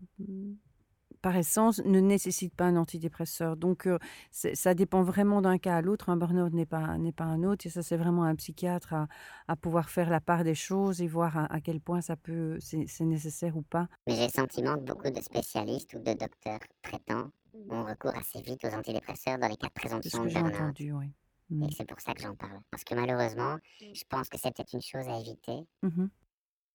par 1.27 1.35
essence, 1.37 1.83
ne 1.85 1.99
nécessite 1.99 2.55
pas 2.55 2.67
un 2.67 2.77
antidépresseur. 2.77 3.57
Donc, 3.57 3.89
euh, 3.89 3.99
ça 4.31 4.75
dépend 4.75 5.03
vraiment 5.03 5.43
d'un 5.43 5.59
cas 5.59 5.75
à 5.79 5.83
l'autre. 5.83 6.09
Un 6.09 6.17
burn-out 6.17 6.53
n'est 6.53 6.67
pas, 6.67 6.99
n'est 6.99 7.11
pas 7.11 7.25
un 7.25 7.43
autre. 7.43 7.67
Et 7.67 7.69
ça, 7.69 7.83
c'est 7.83 7.97
vraiment 7.97 8.23
un 8.23 8.37
psychiatre 8.37 8.95
à, 8.95 9.09
à 9.49 9.57
pouvoir 9.57 9.91
faire 9.91 10.09
la 10.09 10.21
part 10.21 10.45
des 10.45 10.55
choses 10.55 11.03
et 11.03 11.09
voir 11.09 11.37
à, 11.37 11.53
à 11.53 11.61
quel 11.61 11.81
point 11.81 12.01
ça 12.01 12.15
peut, 12.15 12.59
c'est, 12.61 12.87
nécessaire 13.01 13.57
ou 13.57 13.63
pas. 13.63 13.89
Mais 14.07 14.15
j'ai 14.15 14.27
le 14.27 14.31
sentiment 14.31 14.77
que 14.77 14.85
beaucoup 14.85 15.11
de 15.11 15.21
spécialistes 15.21 15.95
ou 15.95 15.99
de 15.99 16.13
docteurs 16.13 16.61
traitants 16.81 17.33
ont 17.71 17.83
recours 17.85 18.15
assez 18.17 18.41
vite 18.41 18.65
aux 18.65 18.73
antidépresseurs 18.73 19.39
dans 19.39 19.49
les 19.49 19.57
cas 19.57 19.67
de 19.67 19.73
présomption 19.73 20.25
de 20.25 20.29
burn-out. 20.33 20.55
entendu, 20.55 20.93
oui. 20.93 21.13
Mm. 21.51 21.65
Et 21.65 21.73
c'est 21.77 21.89
pour 21.89 21.99
ça 22.01 22.15
que 22.15 22.23
j'en 22.23 22.37
parle. 22.37 22.61
Parce 22.71 22.85
que 22.85 22.95
malheureusement, 22.95 23.57
je 23.81 24.05
pense 24.09 24.29
que 24.29 24.39
c'est 24.39 24.55
peut-être 24.55 24.75
une 24.75 24.81
chose 24.81 25.09
à 25.09 25.19
éviter 25.19 25.67
Mhm. 25.83 26.09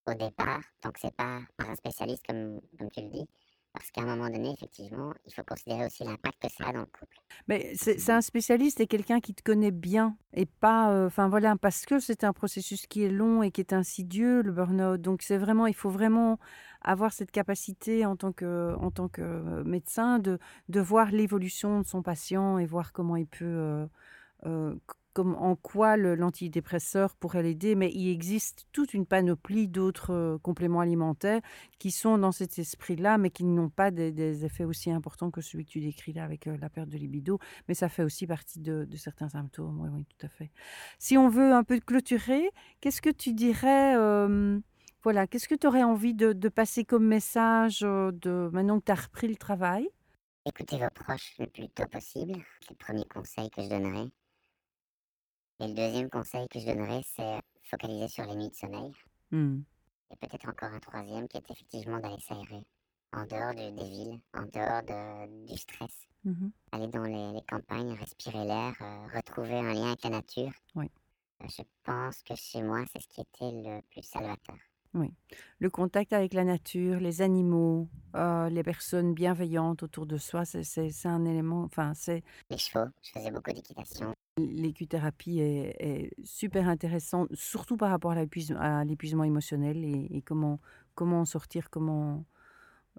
au 0.08 0.14
départ, 0.14 0.60
tant 0.82 0.92
que 0.92 1.00
c'est 1.00 1.16
pas 1.16 1.40
par 1.56 1.70
un 1.70 1.76
spécialiste 1.76 2.26
comme, 2.28 2.60
comme 2.78 2.90
tu 2.92 3.00
le 3.00 3.08
dis, 3.12 3.30
Parce 3.74 3.90
qu'à 3.92 4.02
un 4.02 4.06
moment 4.06 4.30
donné, 4.30 4.52
effectivement, 4.52 5.14
il 5.26 5.34
faut 5.34 5.44
considérer 5.44 5.86
aussi 5.86 6.04
l'impact 6.04 6.42
que 6.42 6.50
ça 6.50 6.70
a 6.70 6.74
dans 6.74 6.82
le 6.82 6.86
couple. 6.86 7.16
Mais 7.48 7.72
c'est 7.76 8.10
un 8.10 8.22
spécialiste 8.22 8.82
et 8.82 8.88
quelqu'un 8.88 9.22
qui 9.22 9.34
te 9.34 9.42
connaît 9.42 9.72
bien 9.72 10.18
et 10.34 10.46
pas, 10.46 10.92
euh, 10.92 11.08
enfin 11.08 11.30
voilà, 11.30 11.56
parce 11.56 11.86
que 11.86 12.00
c'est 12.00 12.26
un 12.26 12.34
processus 12.34 12.86
qui 12.86 13.04
est 13.04 13.10
long 13.10 13.44
et 13.44 13.52
qui 13.52 13.62
est 13.62 13.72
insidieux, 13.72 14.42
le 14.42 14.52
burn-out. 14.52 15.00
Donc 15.00 15.22
c'est 15.22 15.38
vraiment, 15.38 15.68
il 15.68 15.74
faut 15.74 15.90
vraiment 15.90 16.38
avoir 16.82 17.14
cette 17.14 17.32
capacité 17.32 18.06
en 18.06 18.16
tant 18.16 18.32
que, 18.32 18.76
en 18.80 18.92
tant 18.92 19.08
que 19.08 19.22
euh, 19.22 19.64
médecin 19.64 20.20
de, 20.20 20.40
de 20.70 20.80
voir 20.80 21.12
l'évolution 21.12 21.80
de 21.80 21.86
son 21.86 22.02
patient 22.02 22.58
et 22.58 22.66
voir 22.66 22.92
comment 22.92 23.16
il 23.16 23.28
peut, 23.28 23.46
euh, 23.46 23.88
euh, 24.46 24.76
comme, 25.14 25.36
en 25.36 25.56
quoi 25.56 25.98
l'antidépresseur 25.98 27.16
pourrait 27.16 27.44
l'aider. 27.44 27.76
Mais 27.76 27.92
il 27.94 28.10
existe 28.10 28.66
toute 28.72 28.94
une 28.94 29.06
panoplie 29.06 29.68
d'autres 29.68 30.14
euh, 30.14 30.38
compléments 30.38 30.80
alimentaires 30.80 31.42
qui 31.80 31.92
sont 31.92 32.18
dans 32.18 32.32
cet 32.32 32.60
esprit-là, 32.60 33.18
mais 33.18 33.30
qui 33.30 33.44
n'ont 33.44 33.70
pas 33.70 33.92
des, 33.92 34.46
effets 34.46 34.64
aussi 34.64 34.92
importants 34.92 35.32
que 35.32 35.42
celui 35.42 35.66
que 35.66 35.72
tu 35.72 35.82
décris 35.82 36.14
là 36.14 36.24
avec 36.24 36.48
euh, 36.48 36.58
la 36.58 36.70
perte 36.70 36.90
de 36.90 36.98
libido. 36.98 37.40
Mais 37.68 37.74
ça 37.74 37.90
fait 37.90 38.04
aussi 38.04 38.28
partie 38.28 38.60
de, 38.60 38.88
certains 38.96 39.30
symptômes. 39.30 39.80
Oui, 39.80 39.90
oui, 39.92 40.06
tout 40.06 40.26
à 40.26 40.30
fait. 40.30 40.52
Si 41.00 41.18
on 41.18 41.30
veut 41.30 41.54
un 41.54 41.64
peu 41.64 41.80
clôturer, 41.80 42.50
qu'est-ce 42.80 43.02
que 43.02 43.10
tu 43.10 43.34
dirais 43.34 43.96
euh, 43.96 44.60
voilà, 45.04 45.26
qu'est-ce 45.26 45.48
que 45.48 45.56
tu 45.56 45.66
aurais 45.66 45.84
envie 45.84 46.14
de, 46.14 46.50
passer 46.50 46.86
comme 46.86 47.08
message 47.08 47.80
de 47.82 48.50
maintenant 48.54 48.80
que 48.80 48.86
tu 48.86 48.92
as 48.92 48.96
repris 48.96 49.28
le 49.28 49.36
travail? 49.36 49.90
Écoutez 50.46 50.78
vos 50.78 50.90
proches 50.90 51.36
le 51.38 51.46
plus 51.46 51.70
tôt 51.70 51.86
possible. 51.86 52.34
C'est 52.62 52.72
le 52.72 52.76
premier 52.76 53.06
conseil 53.06 53.50
que 53.52 53.62
je 53.62 53.70
donnerais. 53.70 54.12
Et 55.62 55.68
le 55.68 55.74
deuxième 55.76 56.10
conseil 56.10 56.48
que 56.48 56.60
je 56.60 56.66
donnerais, 56.66 57.02
c'est 57.16 57.40
focaliser 57.64 58.08
sur 58.08 58.26
les 58.26 58.36
nuits 58.36 58.50
de 58.50 58.56
sommeil. 58.56 58.92
Hmm. 59.32 59.62
Et 60.12 60.16
peut-être 60.16 60.50
encore 60.50 60.70
un 60.74 60.80
troisième 60.80 61.28
qui 61.28 61.38
est 61.38 61.52
effectivement 61.52 62.00
d'aller 62.00 62.20
s'aérer. 62.20 62.64
En 63.14 63.26
dehors 63.26 63.54
de- 63.54 63.76
des 63.78 63.90
villes, 63.90 64.20
en 64.34 64.44
dehors 64.44 64.82
de- 64.84 65.46
du 65.46 65.58
stress. 65.58 66.08
Mhm. 66.24 66.52
Aller 66.72 66.88
dans 66.88 67.04
les, 67.04 67.34
les 67.34 67.42
campagnes, 67.48 67.94
respirer 67.94 68.46
l'air, 68.46 68.74
euh, 68.82 69.08
retrouver 69.14 69.56
un 69.56 69.74
lien 69.74 69.88
avec 69.88 70.04
la 70.04 70.10
nature. 70.12 70.52
Oui. 70.76 70.90
Euh, 71.44 71.48
je 71.50 71.62
pense 71.84 72.24
que 72.24 72.36
chez 72.36 72.62
moi, 72.64 72.84
c'est 72.92 73.02
ce 73.02 73.08
qui 73.08 73.22
était 73.22 73.52
le 73.52 73.82
plus 73.92 74.04
salvateur. 74.04 74.56
Le 75.60 75.70
contact 75.70 76.12
avec 76.14 76.34
la 76.34 76.44
nature, 76.44 77.00
les 77.00 77.22
animaux, 77.22 77.88
euh, 78.16 78.50
les 78.50 78.64
personnes 78.64 79.14
bienveillantes 79.14 79.84
autour 79.84 80.06
de 80.06 80.18
soi, 80.18 80.44
c'est 80.44 81.06
un 81.06 81.24
élément, 81.26 81.64
enfin, 81.64 81.94
c'est 81.94 82.24
Les 82.50 82.58
chevaux, 82.58 82.90
je 83.02 83.12
faisais 83.12 83.32
beaucoup 83.32 83.52
d'équitation. 83.54 84.14
L'équithérapie 84.38 85.40
est, 85.40 85.76
est 85.80 86.12
super 86.24 86.68
intéressante, 86.68 87.30
surtout 87.34 87.78
par 87.78 87.90
rapport 87.90 88.12
à 88.12 88.86
l'épuisement 88.86 89.24
émotionnel 89.24 89.84
et, 89.84 90.08
et 90.12 90.22
comment, 90.22 90.60
comment 90.96 91.22
en 91.22 91.26
sortir, 91.26 91.70
comment, 91.70 92.26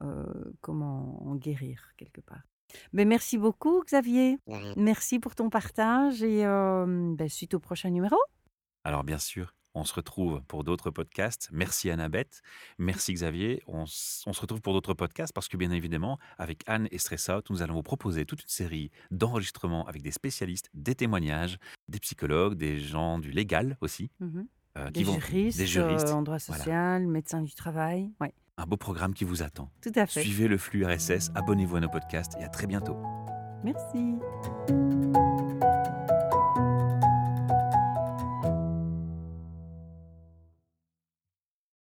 euh, 0.03 0.53
comment 0.61 1.27
en 1.27 1.35
guérir 1.37 1.93
quelque 1.97 2.21
part. 2.21 2.43
Mais 2.93 3.05
merci 3.05 3.39
beaucoup, 3.39 3.83
Xavier. 3.85 4.39
Merci 4.77 5.19
pour 5.19 5.35
ton 5.35 5.51
partage 5.51 6.23
et 6.23 6.45
euh, 6.47 7.15
ben, 7.15 7.29
suite 7.29 7.55
au 7.55 7.61
prochain 7.61 7.91
numéro. 7.91 8.17
Alors 8.85 9.05
bien 9.05 9.19
sûr, 9.19 9.55
on 9.75 9.85
se 9.85 9.95
retrouve 9.95 10.43
pour 10.49 10.65
d'autres 10.65 10.91
podcasts. 10.91 11.49
Merci 11.53 11.91
Annabeth, 11.91 12.43
merci 12.79 13.13
Xavier. 13.15 13.63
On, 13.67 13.87
se 13.87 14.29
retrouve 14.41 14.61
pour 14.61 14.73
d'autres 14.75 14.95
podcasts 14.95 15.33
parce 15.33 15.49
que 15.49 15.57
bien 15.57 15.71
évidemment, 15.71 16.19
avec 16.39 16.63
Anne 16.67 16.89
et 16.91 16.99
Stress 16.99 17.29
Out, 17.29 17.49
nous 17.51 17.63
allons 17.63 17.75
vous 17.75 17.83
proposer 17.83 18.27
toute 18.27 18.43
une 18.43 18.49
série 18.49 18.91
d'enregistrements 19.11 19.87
avec 19.87 20.03
des 20.03 20.11
spécialistes, 20.13 20.69
des 20.75 20.95
témoignages, 20.95 21.59
des 21.89 21.99
psychologues, 22.01 22.55
des 22.55 22.79
gens 22.79 23.19
du 23.19 23.31
légal 23.31 23.77
aussi. 23.81 24.11
Mhm. 24.21 24.47
euh, 24.79 24.87
Des 24.91 25.01
qui 25.01 25.05
vont, 25.05 25.19
juristes, 25.21 25.59
des 25.59 25.67
juristes. 25.67 26.09
euh, 26.09 26.13
en 26.13 26.23
droit 26.23 26.39
Voilà. 26.47 26.63
social, 26.65 27.07
médecins 27.07 27.43
du 27.43 27.55
travail. 27.55 28.11
Un 28.59 28.67
beau 28.67 28.77
programme 28.77 29.15
qui 29.15 29.25
vous 29.25 29.43
attend. 29.43 29.71
tout 29.81 29.93
à 29.95 30.07
fait. 30.07 30.21
Suivez 30.23 30.49
le 30.49 30.59
flux 30.59 30.85
RSS, 30.85 31.31
abonnez-vous 31.35 31.77
à 31.77 31.81
nos 31.81 31.89
podcasts 31.89 32.35
et 32.39 32.45
à 32.45 32.49
très 32.49 32.67
bientôt. 32.67 32.97
Merci. 33.65 34.17